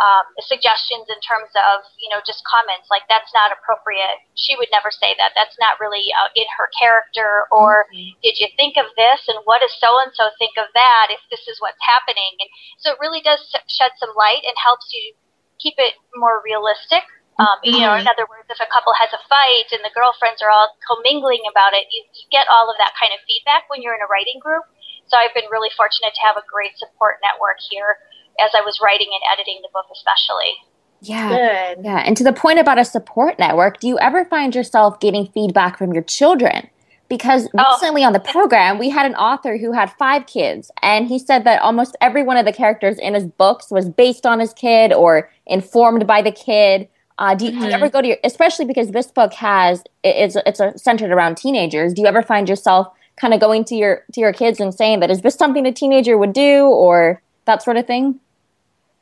[0.00, 4.24] um, suggestions in terms of you know just comments like that's not appropriate.
[4.32, 5.36] She would never say that.
[5.36, 8.16] That's not really uh, in her character or mm-hmm.
[8.24, 9.28] did you think of this?
[9.28, 12.40] And what does so and so think of that if this is what's happening?
[12.40, 12.48] And
[12.80, 15.12] so it really does shed some light and helps you
[15.60, 17.04] keep it more realistic.
[17.40, 17.76] Um, mm-hmm.
[17.76, 20.52] you know in other words if a couple has a fight and the girlfriends are
[20.52, 23.96] all commingling about it you, you get all of that kind of feedback when you're
[23.96, 24.68] in a writing group.
[25.08, 27.96] So i've been really fortunate to have a great support network here
[28.40, 30.54] as I was writing and editing the book, especially.
[31.02, 31.28] Yeah.
[31.74, 31.84] Good.
[31.84, 31.98] Yeah.
[31.98, 35.76] And to the point about a support network, do you ever find yourself getting feedback
[35.76, 36.68] from your children?
[37.08, 37.72] Because oh.
[37.72, 41.44] recently on the program, we had an author who had five kids, and he said
[41.44, 44.94] that almost every one of the characters in his books was based on his kid
[44.94, 46.88] or informed by the kid.
[47.18, 47.60] Uh, do, you, mm-hmm.
[47.60, 51.36] do, you, ever go to your, especially because this book has it's it's centered around
[51.36, 51.92] teenagers?
[51.92, 55.00] Do you ever find yourself kind of going to your to your kids and saying
[55.00, 58.20] that is this something a teenager would do or that sort of thing?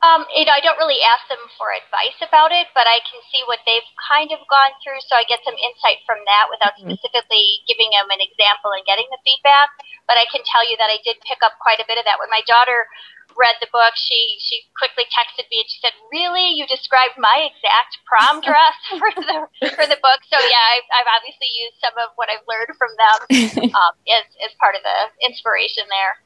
[0.01, 3.21] Um, you know, I don't really ask them for advice about it, but I can
[3.29, 6.73] see what they've kind of gone through, so I get some insight from that without
[6.73, 6.97] mm-hmm.
[6.97, 9.69] specifically giving them an example and getting the feedback.
[10.09, 12.17] But I can tell you that I did pick up quite a bit of that.
[12.17, 12.89] When my daughter
[13.37, 17.45] read the book, she she quickly texted me and she said, "Really, you described my
[17.45, 19.37] exact prom dress for the
[19.77, 22.91] for the book." So yeah, I've, I've obviously used some of what I've learned from
[22.97, 24.97] them um, as as part of the
[25.29, 26.17] inspiration there.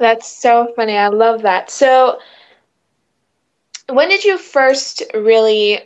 [0.00, 0.96] That's so funny.
[0.96, 1.70] I love that.
[1.70, 2.18] So
[3.98, 5.80] when did you first really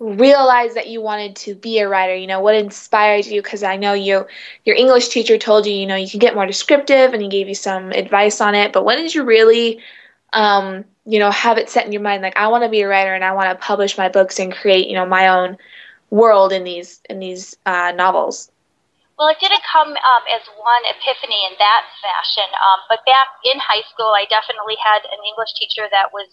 [0.00, 2.12] realize that you wanted to be a writer?
[2.12, 3.40] You know what inspired you?
[3.40, 4.26] Because i know you
[4.64, 7.46] your english teacher told you you know you can get more descriptive and he gave
[7.46, 8.72] you some advice on it.
[8.72, 9.78] But when did you really
[10.32, 12.88] um, you know have it set in your mind like i want to be a
[12.88, 15.56] writer and i want to publish my books and create you know my own
[16.10, 18.50] world in these in these uh, novels?
[19.16, 23.56] Well, it didn't come um, as one epiphany in that fashion, um, but back in
[23.62, 26.26] high school, I definitely had an English teacher that was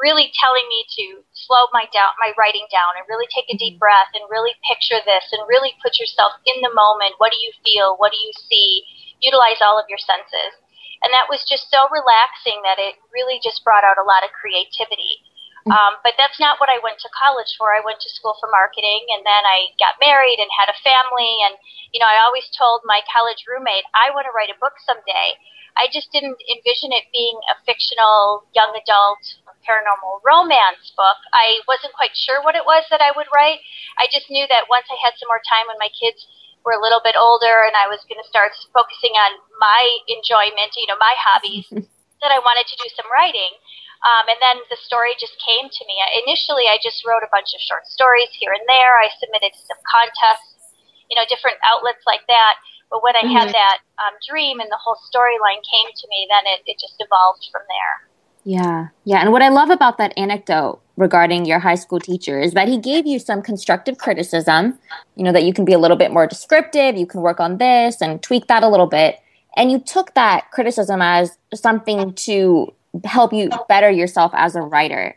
[0.00, 1.04] really telling me to
[1.36, 3.84] slow my down my writing down and really take a deep mm-hmm.
[3.84, 7.20] breath and really picture this and really put yourself in the moment.
[7.20, 8.00] What do you feel?
[8.00, 8.82] What do you see?
[9.20, 10.56] Utilize all of your senses.
[11.04, 14.36] And that was just so relaxing that it really just brought out a lot of
[14.36, 15.24] creativity.
[15.64, 15.76] Mm-hmm.
[15.76, 17.72] Um, but that's not what I went to college for.
[17.72, 21.32] I went to school for marketing and then I got married and had a family.
[21.44, 21.56] And,
[21.92, 25.36] you know, I always told my college roommate, I want to write a book someday.
[25.76, 29.22] I just didn't envision it being a fictional young adult
[29.66, 31.18] paranormal romance book.
[31.32, 33.60] I wasn't quite sure what it was that I would write.
[33.98, 36.26] I just knew that once I had some more time when my kids
[36.64, 40.76] were a little bit older and I was going to start focusing on my enjoyment,
[40.76, 41.68] you know, my hobbies,
[42.20, 43.56] that I wanted to do some writing.
[44.00, 46.00] Um, and then the story just came to me.
[46.00, 48.96] I, initially, I just wrote a bunch of short stories here and there.
[48.96, 50.72] I submitted to some contests,
[51.12, 52.56] you know, different outlets like that.
[52.88, 53.36] But when I mm-hmm.
[53.36, 56.96] had that um, dream and the whole storyline came to me, then it, it just
[56.98, 58.09] evolved from there.
[58.44, 58.88] Yeah.
[59.04, 59.20] Yeah.
[59.20, 62.78] And what I love about that anecdote regarding your high school teacher is that he
[62.78, 64.78] gave you some constructive criticism,
[65.16, 67.58] you know, that you can be a little bit more descriptive, you can work on
[67.58, 69.18] this and tweak that a little bit.
[69.56, 72.72] And you took that criticism as something to
[73.04, 75.16] help you better yourself as a writer.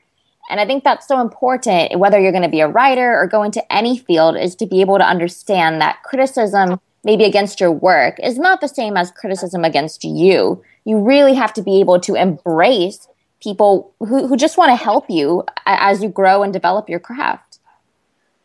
[0.49, 3.43] And I think that's so important, whether you're going to be a writer or go
[3.43, 8.19] into any field, is to be able to understand that criticism, maybe against your work,
[8.21, 10.61] is not the same as criticism against you.
[10.85, 13.07] You really have to be able to embrace
[13.43, 17.59] people who, who just want to help you as you grow and develop your craft.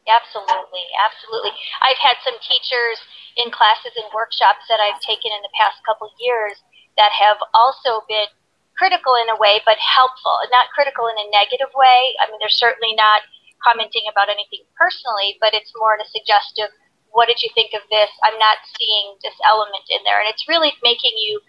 [0.09, 1.53] Absolutely, absolutely.
[1.85, 2.99] I've had some teachers
[3.37, 6.59] in classes and workshops that I've taken in the past couple years
[6.97, 8.27] that have also been
[8.75, 10.41] critical in a way, but helpful.
[10.51, 12.17] Not critical in a negative way.
[12.19, 13.23] I mean, they're certainly not
[13.63, 16.73] commenting about anything personally, but it's more in a suggestive,
[17.11, 18.11] what did you think of this?
[18.23, 20.23] I'm not seeing this element in there.
[20.23, 21.43] And it's really making you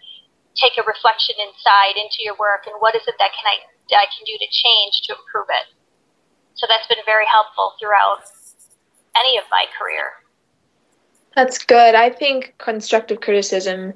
[0.56, 3.58] take a reflection inside into your work and what is it that can I,
[3.94, 5.66] I can do to change to improve it.
[6.54, 8.24] So that's been very helpful throughout
[9.16, 10.12] any of my career.
[11.36, 11.94] That's good.
[11.94, 13.94] I think constructive criticism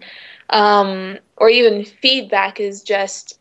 [0.51, 3.39] um, or even feedback is just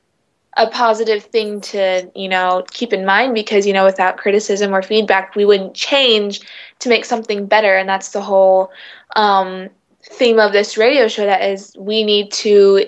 [0.56, 4.84] a positive thing to you know keep in mind because you know without criticism or
[4.84, 6.42] feedback we wouldn't change
[6.78, 8.70] to make something better and that's the whole
[9.16, 9.68] um,
[10.04, 12.86] theme of this radio show that is we need to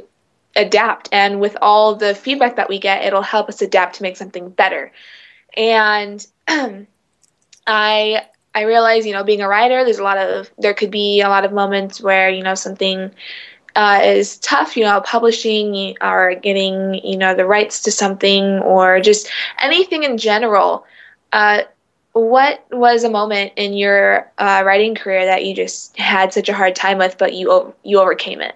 [0.56, 4.18] adapt and with all the feedback that we get it'll help us adapt to make
[4.18, 4.92] something better
[5.58, 6.26] and
[7.68, 8.22] i
[8.54, 11.30] i realize you know being a writer there's a lot of there could be a
[11.30, 13.12] lot of moments where you know something
[13.76, 19.02] uh, is tough, you know, publishing or getting, you know, the rights to something or
[19.02, 19.30] just
[19.60, 20.86] anything in general.
[21.34, 21.64] Uh,
[22.14, 26.54] what was a moment in your uh, writing career that you just had such a
[26.54, 28.56] hard time with, but you you overcame it?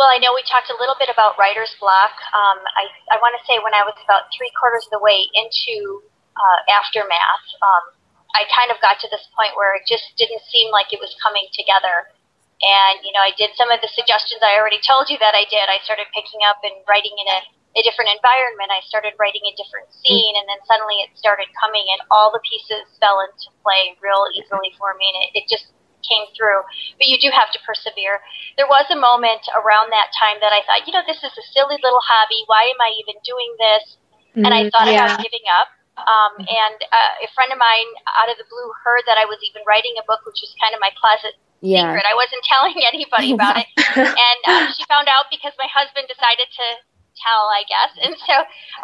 [0.00, 2.16] Well, I know we talked a little bit about writer's block.
[2.32, 5.28] Um, I, I want to say when I was about three quarters of the way
[5.36, 6.00] into
[6.40, 7.84] uh, Aftermath, um,
[8.32, 11.12] I kind of got to this point where it just didn't seem like it was
[11.20, 12.08] coming together.
[12.64, 15.44] And, you know, I did some of the suggestions I already told you that I
[15.52, 15.68] did.
[15.68, 17.40] I started picking up and writing in a,
[17.76, 18.72] a different environment.
[18.72, 22.40] I started writing a different scene, and then suddenly it started coming, and all the
[22.48, 25.12] pieces fell into play real easily for me.
[25.12, 25.68] And it, it just
[26.02, 26.62] came through.
[26.98, 28.20] But you do have to persevere.
[28.56, 31.44] There was a moment around that time that I thought, you know, this is a
[31.52, 32.44] silly little hobby.
[32.46, 33.84] Why am I even doing this?
[34.36, 34.72] Mm, and I mm-hmm.
[34.74, 35.16] thought yeah.
[35.16, 35.68] about giving up.
[36.00, 39.36] Um, and uh, a friend of mine out of the blue heard that I was
[39.44, 41.92] even writing a book, which was kind of my closet yeah.
[41.92, 42.08] secret.
[42.08, 43.68] I wasn't telling anybody about it.
[43.96, 46.66] and um, she found out because my husband decided to
[47.20, 47.92] tell, I guess.
[48.00, 48.34] And so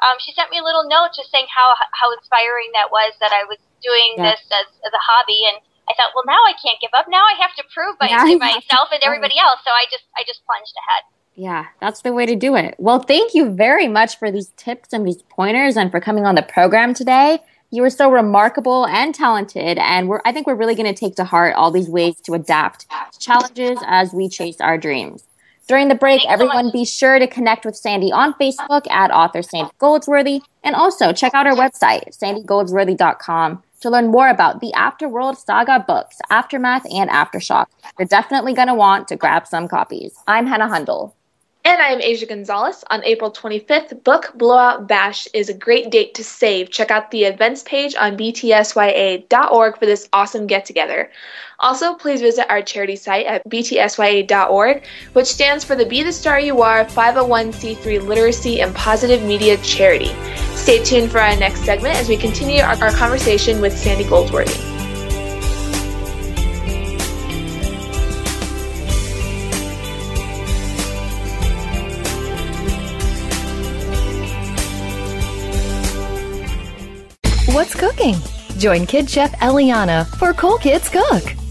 [0.05, 3.33] um, she sent me a little note just saying how how inspiring that was that
[3.33, 4.33] I was doing yeah.
[4.33, 5.59] this as, as a hobby and
[5.89, 7.07] I thought, well, now I can't give up.
[7.09, 9.61] Now I have to prove by, to myself and everybody else.
[9.65, 11.03] So I just, I just plunged ahead.
[11.37, 12.75] Yeah, that's the way to do it.
[12.79, 16.35] Well, thank you very much for these tips and these pointers and for coming on
[16.35, 17.39] the program today.
[17.71, 21.17] You are so remarkable and talented, and we're, I think we're really going to take
[21.17, 25.25] to heart all these ways to adapt to challenges as we chase our dreams.
[25.69, 29.11] During the break, Thanks everyone so be sure to connect with Sandy on Facebook at
[29.11, 34.73] author Sandy Goldsworthy, and also check out our website, sandygoldsworthy.com to learn more about the
[34.75, 37.67] Afterworld Saga books, Aftermath and Aftershock.
[37.99, 40.15] You're definitely going to want to grab some copies.
[40.27, 41.13] I'm Hannah Hundel.
[41.67, 42.85] And I am Asia Gonzalez.
[42.91, 46.71] On April 25th, Book Blowout Bash is a great date to save.
[46.71, 51.11] Check out the events page on btsya.org for this awesome get together.
[51.59, 56.39] Also, please visit our charity site at btsya.org, which stands for the Be the Star
[56.39, 60.15] You Are 501c3 Literacy and Positive Media Charity.
[60.67, 64.51] Stay tuned for our next segment as we continue our, our conversation with Sandy Goldsworthy.
[77.55, 78.17] what's cooking.
[78.59, 81.46] Join Kid Chef Eliana for Cool Kids Cook.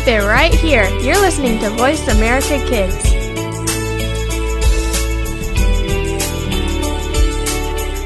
[0.00, 0.88] Keep it right here.
[1.00, 2.96] You're listening to Voice America Kids.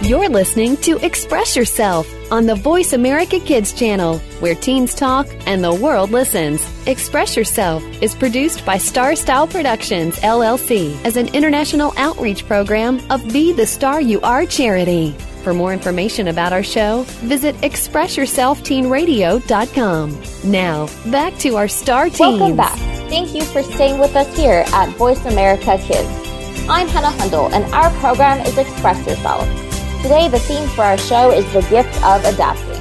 [0.08, 5.62] You're listening to Express Yourself on the Voice America Kids channel, where teens talk and
[5.62, 6.68] the world listens.
[6.88, 13.32] Express Yourself is produced by Star Style Productions, LLC, as an international outreach program of
[13.32, 15.14] Be the Star You Are charity.
[15.44, 20.50] For more information about our show, visit ExpressYourselfTeenRadio.com.
[20.50, 22.38] Now, back to our star team.
[22.38, 22.78] Welcome back.
[23.10, 26.08] Thank you for staying with us here at Voice America Kids.
[26.66, 29.46] I'm Hannah Hundel, and our program is Express Yourself.
[30.00, 32.80] Today, the theme for our show is the gift of adapting.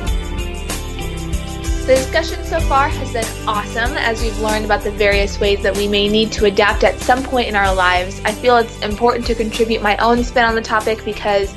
[1.85, 5.75] The discussion so far has been awesome as we've learned about the various ways that
[5.75, 8.21] we may need to adapt at some point in our lives.
[8.23, 11.53] I feel it's important to contribute my own spin on the topic because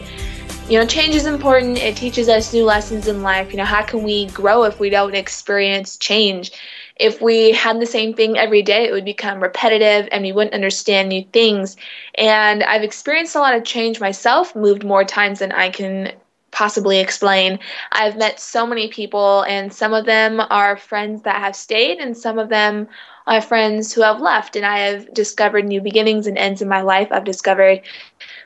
[0.68, 1.78] you know, change is important.
[1.78, 3.52] It teaches us new lessons in life.
[3.52, 6.50] You know, how can we grow if we don't experience change?
[6.96, 10.54] If we had the same thing every day, it would become repetitive and we wouldn't
[10.54, 11.76] understand new things.
[12.16, 16.12] And I've experienced a lot of change myself, moved more times than I can
[16.50, 17.60] possibly explain.
[17.92, 22.16] I've met so many people, and some of them are friends that have stayed, and
[22.16, 22.88] some of them
[23.26, 24.56] are friends who have left.
[24.56, 27.08] And I have discovered new beginnings and ends in my life.
[27.10, 27.82] I've discovered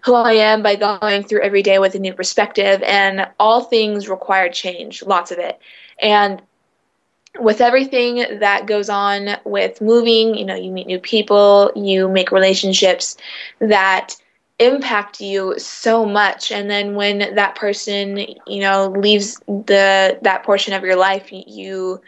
[0.03, 4.09] who I am by going through every day with a new perspective, and all things
[4.09, 5.59] require change, lots of it.
[6.01, 6.42] And
[7.38, 12.32] with everything that goes on with moving, you know, you meet new people, you make
[12.32, 13.16] relationships
[13.61, 14.16] that
[14.61, 16.53] impact you so much.
[16.53, 22.01] And then when that person you know leaves the that portion of your life you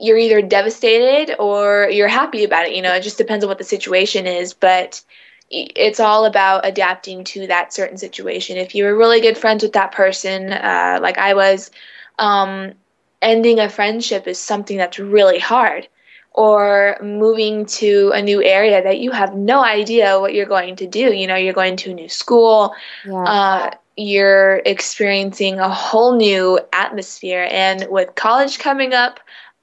[0.00, 2.74] you're either devastated or you're happy about it.
[2.74, 4.54] You know it just depends on what the situation is.
[4.54, 5.02] But
[5.50, 9.72] it's all about adapting to that certain situation if you were really good friends with
[9.72, 11.70] that person uh, like i was
[12.18, 12.72] um,
[13.22, 15.88] ending a friendship is something that's really hard
[16.38, 20.86] or moving to a new area that you have no idea what you're going to
[20.86, 21.12] do.
[21.12, 22.74] You know, you're going to a new school,
[23.04, 23.24] yeah.
[23.24, 27.48] uh, you're experiencing a whole new atmosphere.
[27.50, 29.18] And with college coming up,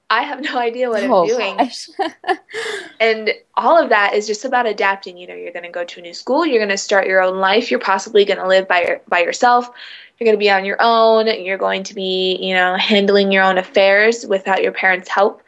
[0.10, 1.72] I have no idea what oh, I'm doing.
[3.00, 5.18] and all of that is just about adapting.
[5.18, 7.22] You know, you're going to go to a new school, you're going to start your
[7.22, 9.70] own life, you're possibly going to live by your, by yourself.
[10.18, 11.28] You're going to be on your own.
[11.44, 15.42] You're going to be, you know, handling your own affairs without your parents' help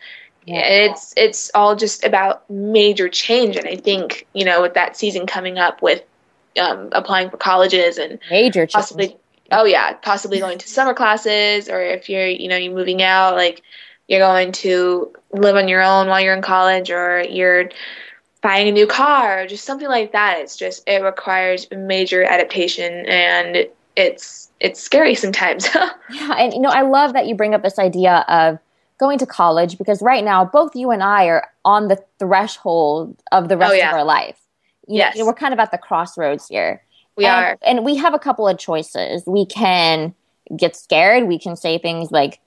[0.45, 0.59] Yeah.
[0.59, 5.27] it's it's all just about major change and i think you know with that season
[5.27, 6.03] coming up with
[6.57, 9.17] um, applying for colleges and major possibly
[9.51, 13.35] oh yeah possibly going to summer classes or if you're you know you're moving out
[13.35, 13.61] like
[14.07, 17.69] you're going to live on your own while you're in college or you're
[18.41, 23.05] buying a new car or just something like that it's just it requires major adaptation
[23.07, 27.63] and it's it's scary sometimes yeah and you know i love that you bring up
[27.63, 28.59] this idea of
[28.97, 33.49] going to college because right now both you and I are on the threshold of
[33.49, 33.89] the rest oh, yeah.
[33.89, 34.39] of our life.
[34.87, 35.17] You yes.
[35.17, 36.83] Know, we're kind of at the crossroads here.
[37.15, 37.57] We and, are.
[37.61, 39.23] And we have a couple of choices.
[39.27, 40.15] We can
[40.55, 41.27] get scared.
[41.27, 42.39] We can say things like,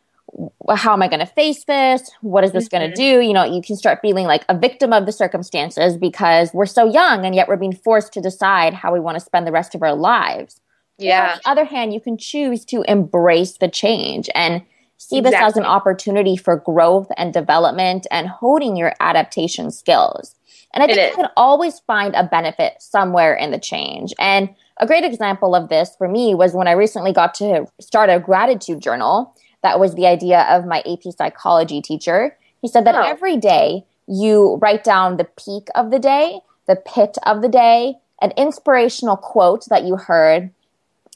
[0.69, 2.11] how am I going to face this?
[2.21, 2.79] What is this mm-hmm.
[2.79, 3.21] going to do?
[3.21, 6.91] You know, you can start feeling like a victim of the circumstances because we're so
[6.91, 9.75] young and yet we're being forced to decide how we want to spend the rest
[9.75, 10.61] of our lives.
[10.99, 11.33] Yeah.
[11.33, 14.63] on the other hand, you can choose to embrace the change and
[14.99, 15.31] see exactly.
[15.31, 20.35] this as an opportunity for growth and development and honing your adaptation skills.
[20.73, 24.13] And I think you can always find a benefit somewhere in the change.
[24.19, 28.09] And a great example of this for me was when I recently got to start
[28.09, 29.35] a gratitude journal.
[29.63, 32.37] That was the idea of my AP psychology teacher.
[32.63, 33.03] He said that oh.
[33.03, 37.97] every day you write down the peak of the day, the pit of the day,
[38.21, 40.51] an inspirational quote that you heard,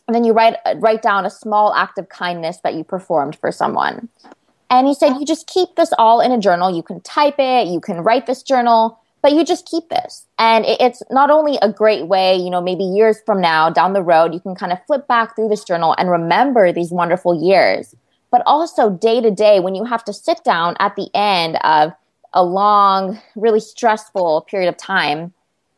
[0.06, 3.36] and then you write uh, write down a small act of kindness that you performed
[3.36, 4.08] for someone.
[4.70, 6.74] And he said you just keep this all in a journal.
[6.74, 10.26] You can type it, you can write this journal, but you just keep this.
[10.38, 14.02] And it's not only a great way, you know, maybe years from now down the
[14.02, 17.94] road, you can kind of flip back through this journal and remember these wonderful years.
[18.34, 21.92] But also day to day, when you have to sit down at the end of
[22.32, 25.32] a long, really stressful period of time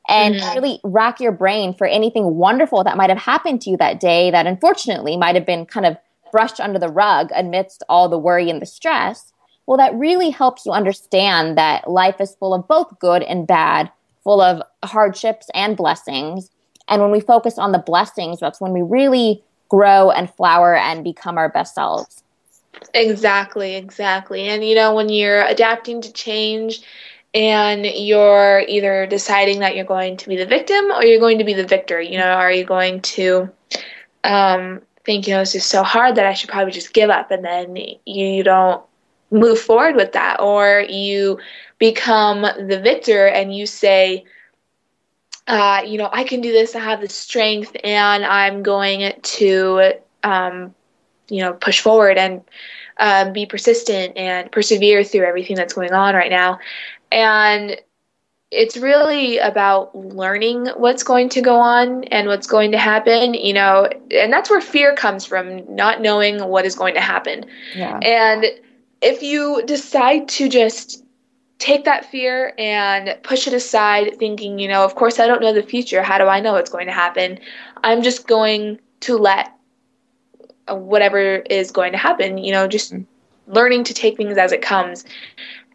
[0.09, 0.55] and mm-hmm.
[0.55, 4.31] really rack your brain for anything wonderful that might have happened to you that day
[4.31, 5.99] that unfortunately might have been kind of
[6.33, 9.35] brushed under the rug amidst all the worry and the stress.
[9.67, 13.93] Well, that really helps you understand that life is full of both good and bad,
[14.25, 16.51] full of hardships and blessings.
[16.89, 21.05] And when we focus on the blessings, that's when we really grow and flower and
[21.05, 22.23] become our best selves.
[22.95, 24.49] Exactly, exactly.
[24.49, 26.83] And you know, when you're adapting to change,
[27.37, 31.45] and you're either deciding that you're going to be the victim or you're going to
[31.45, 32.01] be the victor.
[32.01, 33.51] You know, are you going to
[34.25, 37.31] um, think, you know, this is so hard that I should probably just give up
[37.31, 38.83] and then you don't
[39.31, 40.41] move forward with that?
[40.41, 41.39] Or you
[41.79, 44.25] become the victor and you say,
[45.47, 49.93] uh, you know, I can do this, I have the strength, and I'm going to,
[50.25, 50.75] um,
[51.29, 52.43] you know, push forward and
[52.99, 56.59] uh, be persistent and persevere through everything that's going on right now.
[57.13, 57.81] And
[58.51, 63.53] it's really about learning what's going to go on and what's going to happen, you
[63.53, 67.45] know, and that's where fear comes from, not knowing what is going to happen.
[67.75, 67.99] Yeah.
[67.99, 68.47] And
[69.03, 71.05] if you decide to just
[71.59, 75.53] take that fear and push it aside, thinking, you know, of course, I don't know
[75.53, 76.03] the future.
[76.03, 77.39] How do I know what's going to happen?
[77.83, 79.53] I'm just going to let
[80.69, 83.53] whatever is going to happen, you know, just mm-hmm.
[83.53, 85.05] learning to take things as it comes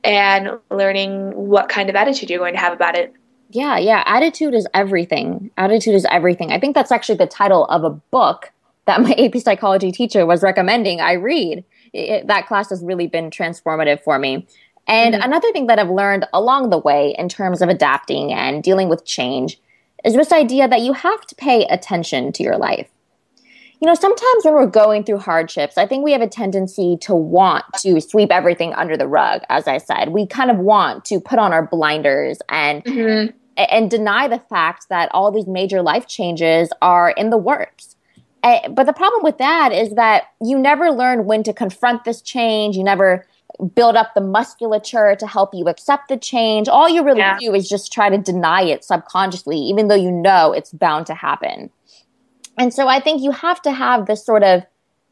[0.03, 3.13] and learning what kind of attitude you're going to have about it.
[3.49, 4.03] Yeah, yeah.
[4.05, 5.51] Attitude is everything.
[5.57, 6.51] Attitude is everything.
[6.51, 8.51] I think that's actually the title of a book
[8.85, 11.63] that my AP psychology teacher was recommending I read.
[11.93, 14.47] It, that class has really been transformative for me.
[14.87, 15.23] And mm-hmm.
[15.23, 19.05] another thing that I've learned along the way in terms of adapting and dealing with
[19.05, 19.59] change
[20.03, 22.89] is this idea that you have to pay attention to your life.
[23.81, 27.15] You know, sometimes when we're going through hardships, I think we have a tendency to
[27.15, 30.09] want to sweep everything under the rug, as I said.
[30.09, 33.35] We kind of want to put on our blinders and mm-hmm.
[33.57, 37.95] and deny the fact that all these major life changes are in the works.
[38.43, 42.77] But the problem with that is that you never learn when to confront this change.
[42.77, 43.25] You never
[43.75, 46.67] build up the musculature to help you accept the change.
[46.67, 47.37] All you really yeah.
[47.39, 51.15] do is just try to deny it subconsciously, even though you know it's bound to
[51.15, 51.71] happen.
[52.61, 54.61] And so I think you have to have this sort of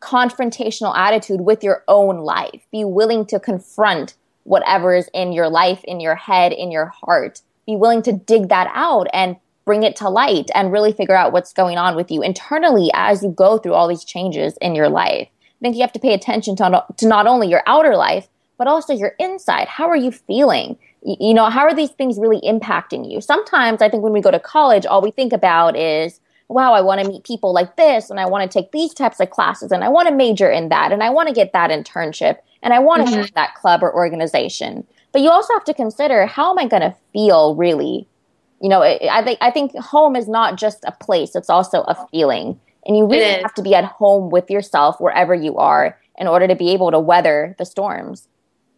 [0.01, 2.61] confrontational attitude with your own life.
[2.71, 7.41] Be willing to confront whatever is in your life, in your head, in your heart.
[7.65, 9.35] Be willing to dig that out and
[9.65, 13.23] bring it to light and really figure out what's going on with you internally as
[13.23, 15.27] you go through all these changes in your life.
[15.41, 18.27] I think you have to pay attention to, to not only your outer life,
[18.59, 19.67] but also your inside.
[19.67, 20.77] How are you feeling?
[21.01, 23.21] You know, how are these things really impacting you?
[23.21, 26.81] Sometimes I think when we go to college, all we think about is, wow, I
[26.81, 29.71] want to meet people like this and I want to take these types of classes
[29.71, 32.73] and I want to major in that and I want to get that internship and
[32.73, 33.21] I want to mm-hmm.
[33.21, 34.85] join that club or organization.
[35.11, 38.07] But you also have to consider how am I going to feel really?
[38.61, 41.95] You know, I think I think home is not just a place; it's also a
[42.11, 46.27] feeling, and you really have to be at home with yourself wherever you are in
[46.27, 48.27] order to be able to weather the storms.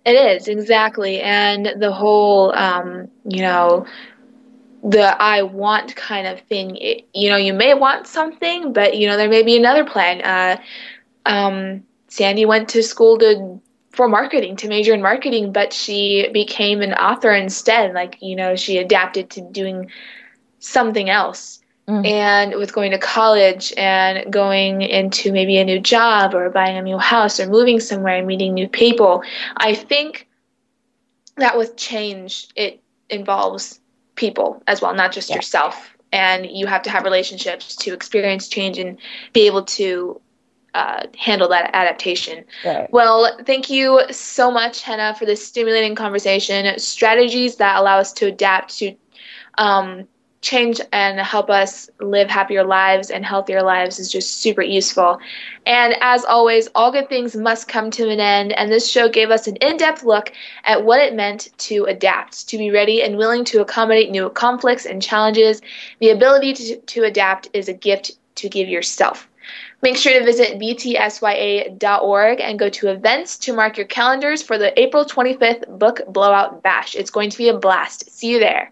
[0.06, 3.88] It is exactly, and the whole, um, you know,
[4.84, 6.76] the I want kind of thing.
[6.78, 10.22] It, you know, you may want something, but you know there may be another plan.
[10.22, 10.62] Uh,
[11.26, 13.62] um, Sandy went to school to
[13.92, 17.94] for marketing to major in marketing, but she became an author instead.
[17.94, 19.92] Like you know, she adapted to doing
[20.60, 21.60] something else.
[21.88, 22.08] Mm.
[22.08, 26.82] And with going to college and going into maybe a new job or buying a
[26.82, 29.24] new house or moving somewhere and meeting new people,
[29.58, 30.28] I think
[31.38, 33.81] that with change, it involves
[34.22, 35.36] people as well, not just yeah.
[35.36, 35.98] yourself.
[36.14, 38.98] And you have to have relationships to experience change and
[39.34, 40.22] be able to
[40.74, 42.46] uh, handle that adaptation.
[42.66, 42.92] Right.
[42.92, 46.78] Well, thank you so much, Hannah, for this stimulating conversation.
[46.80, 48.96] Strategies that allow us to adapt to
[49.58, 50.08] um,
[50.42, 55.20] change and help us live happier lives and healthier lives is just super useful.
[55.66, 59.30] And as always, all good things must come to an end, and this show gave
[59.30, 60.34] us an in depth look
[60.64, 64.86] at what it meant to adapt, to be ready and willing to accommodate new conflicts
[64.86, 65.62] and challenges.
[66.00, 69.28] The ability to, to adapt is a gift to give yourself.
[69.84, 74.80] Make sure to visit btsya.org and go to events to mark your calendars for the
[74.80, 76.96] April 25th Book Blowout Bash.
[76.96, 78.10] It's going to be a blast.
[78.12, 78.72] See you there.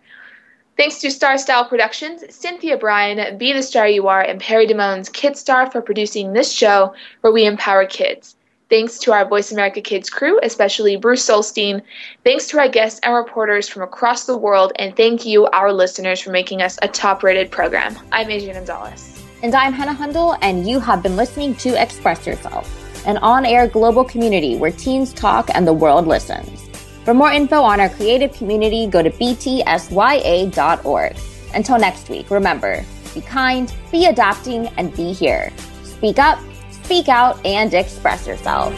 [0.79, 5.09] Thanks to Star Style Productions, Cynthia Brian, Be the Star You Are, and Perry Damone's
[5.09, 8.37] Kidstar for producing this show where we empower kids.
[8.69, 11.81] Thanks to our Voice America Kids crew, especially Bruce Solstein.
[12.23, 14.71] Thanks to our guests and reporters from across the world.
[14.77, 17.97] And thank you, our listeners, for making us a top rated program.
[18.13, 19.21] I'm Adrian Gonzalez.
[19.43, 23.67] And I'm Hannah Hundel, and you have been listening to Express Yourself, an on air
[23.67, 26.68] global community where teens talk and the world listens.
[27.05, 31.17] For more info on our creative community, go to btsya.org.
[31.53, 35.51] Until next week, remember be kind, be adapting, and be here.
[35.83, 36.39] Speak up,
[36.83, 38.75] speak out, and express yourself.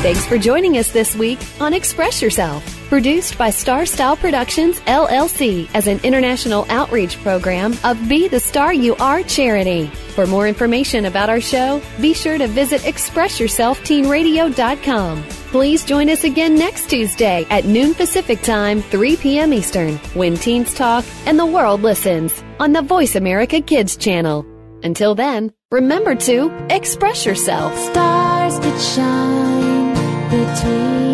[0.00, 5.70] Thanks for joining us this week on Express Yourself, produced by Star Style Productions LLC
[5.74, 9.86] as an international outreach program of Be the Star You Are charity.
[9.86, 15.22] For more information about our show, be sure to visit ExpressYourselfTeenRadio.com.
[15.22, 19.52] Please join us again next Tuesday at noon Pacific Time, 3 p.m.
[19.52, 24.44] Eastern, when teens talk and the world listens on the Voice America Kids channel.
[24.82, 27.78] Until then, remember to express yourself.
[27.78, 29.94] Stars could shine
[30.30, 31.09] between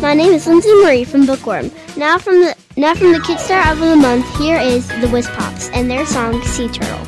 [0.00, 1.70] My name is Lindsay Marie from Bookworm.
[1.96, 5.08] Now from the now from the Kid Star Album of the Month, here is the
[5.34, 7.07] Pops and their song Sea Turtle.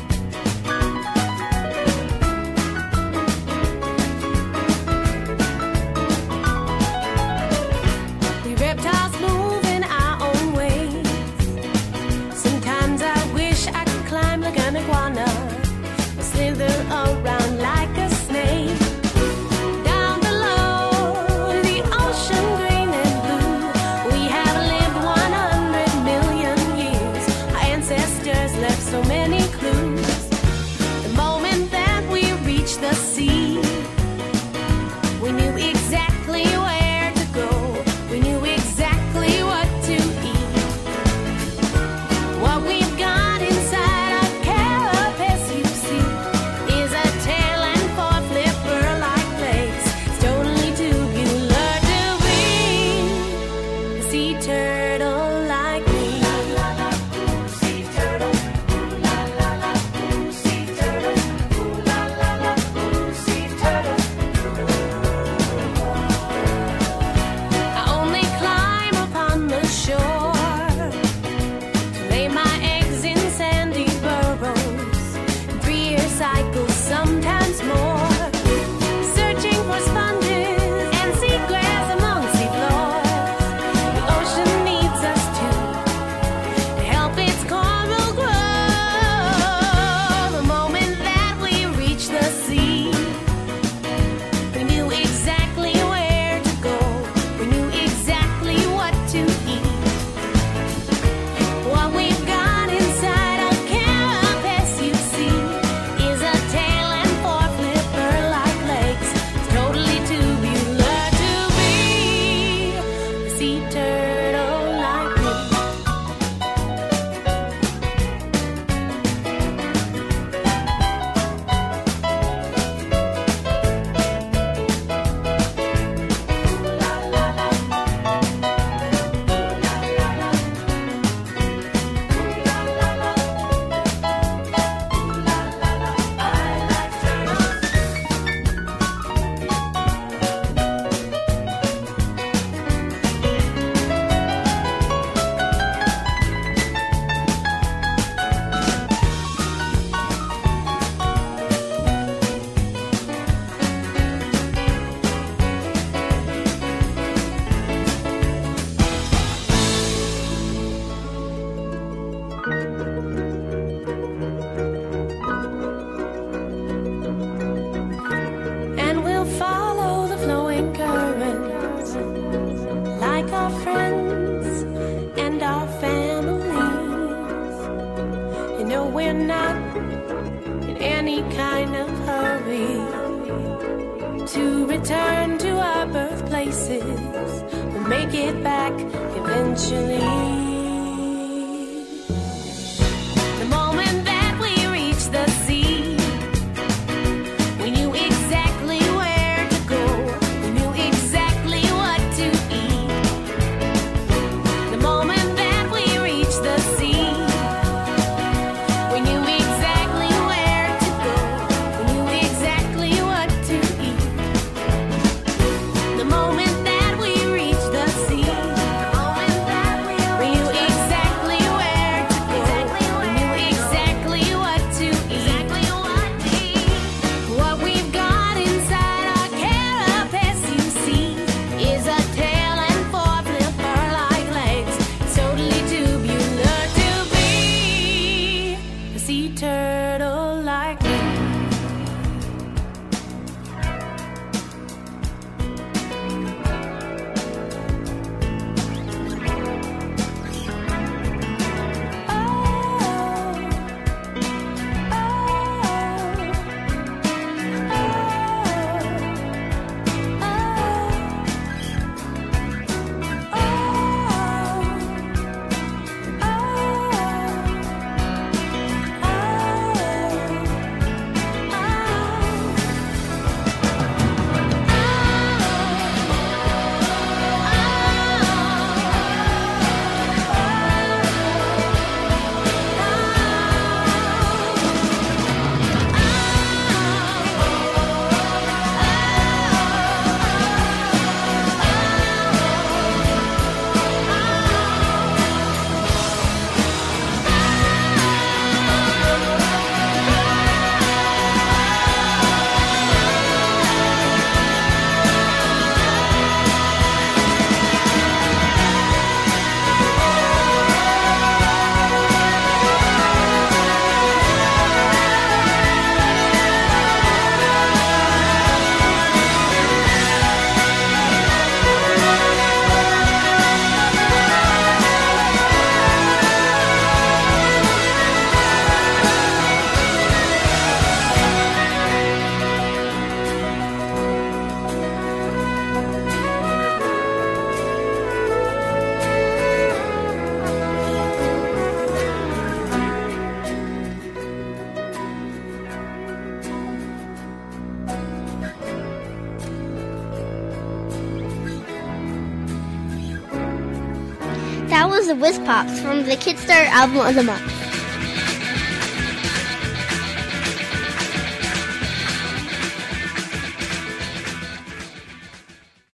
[355.51, 357.60] Pops from the Kidstar album of the month.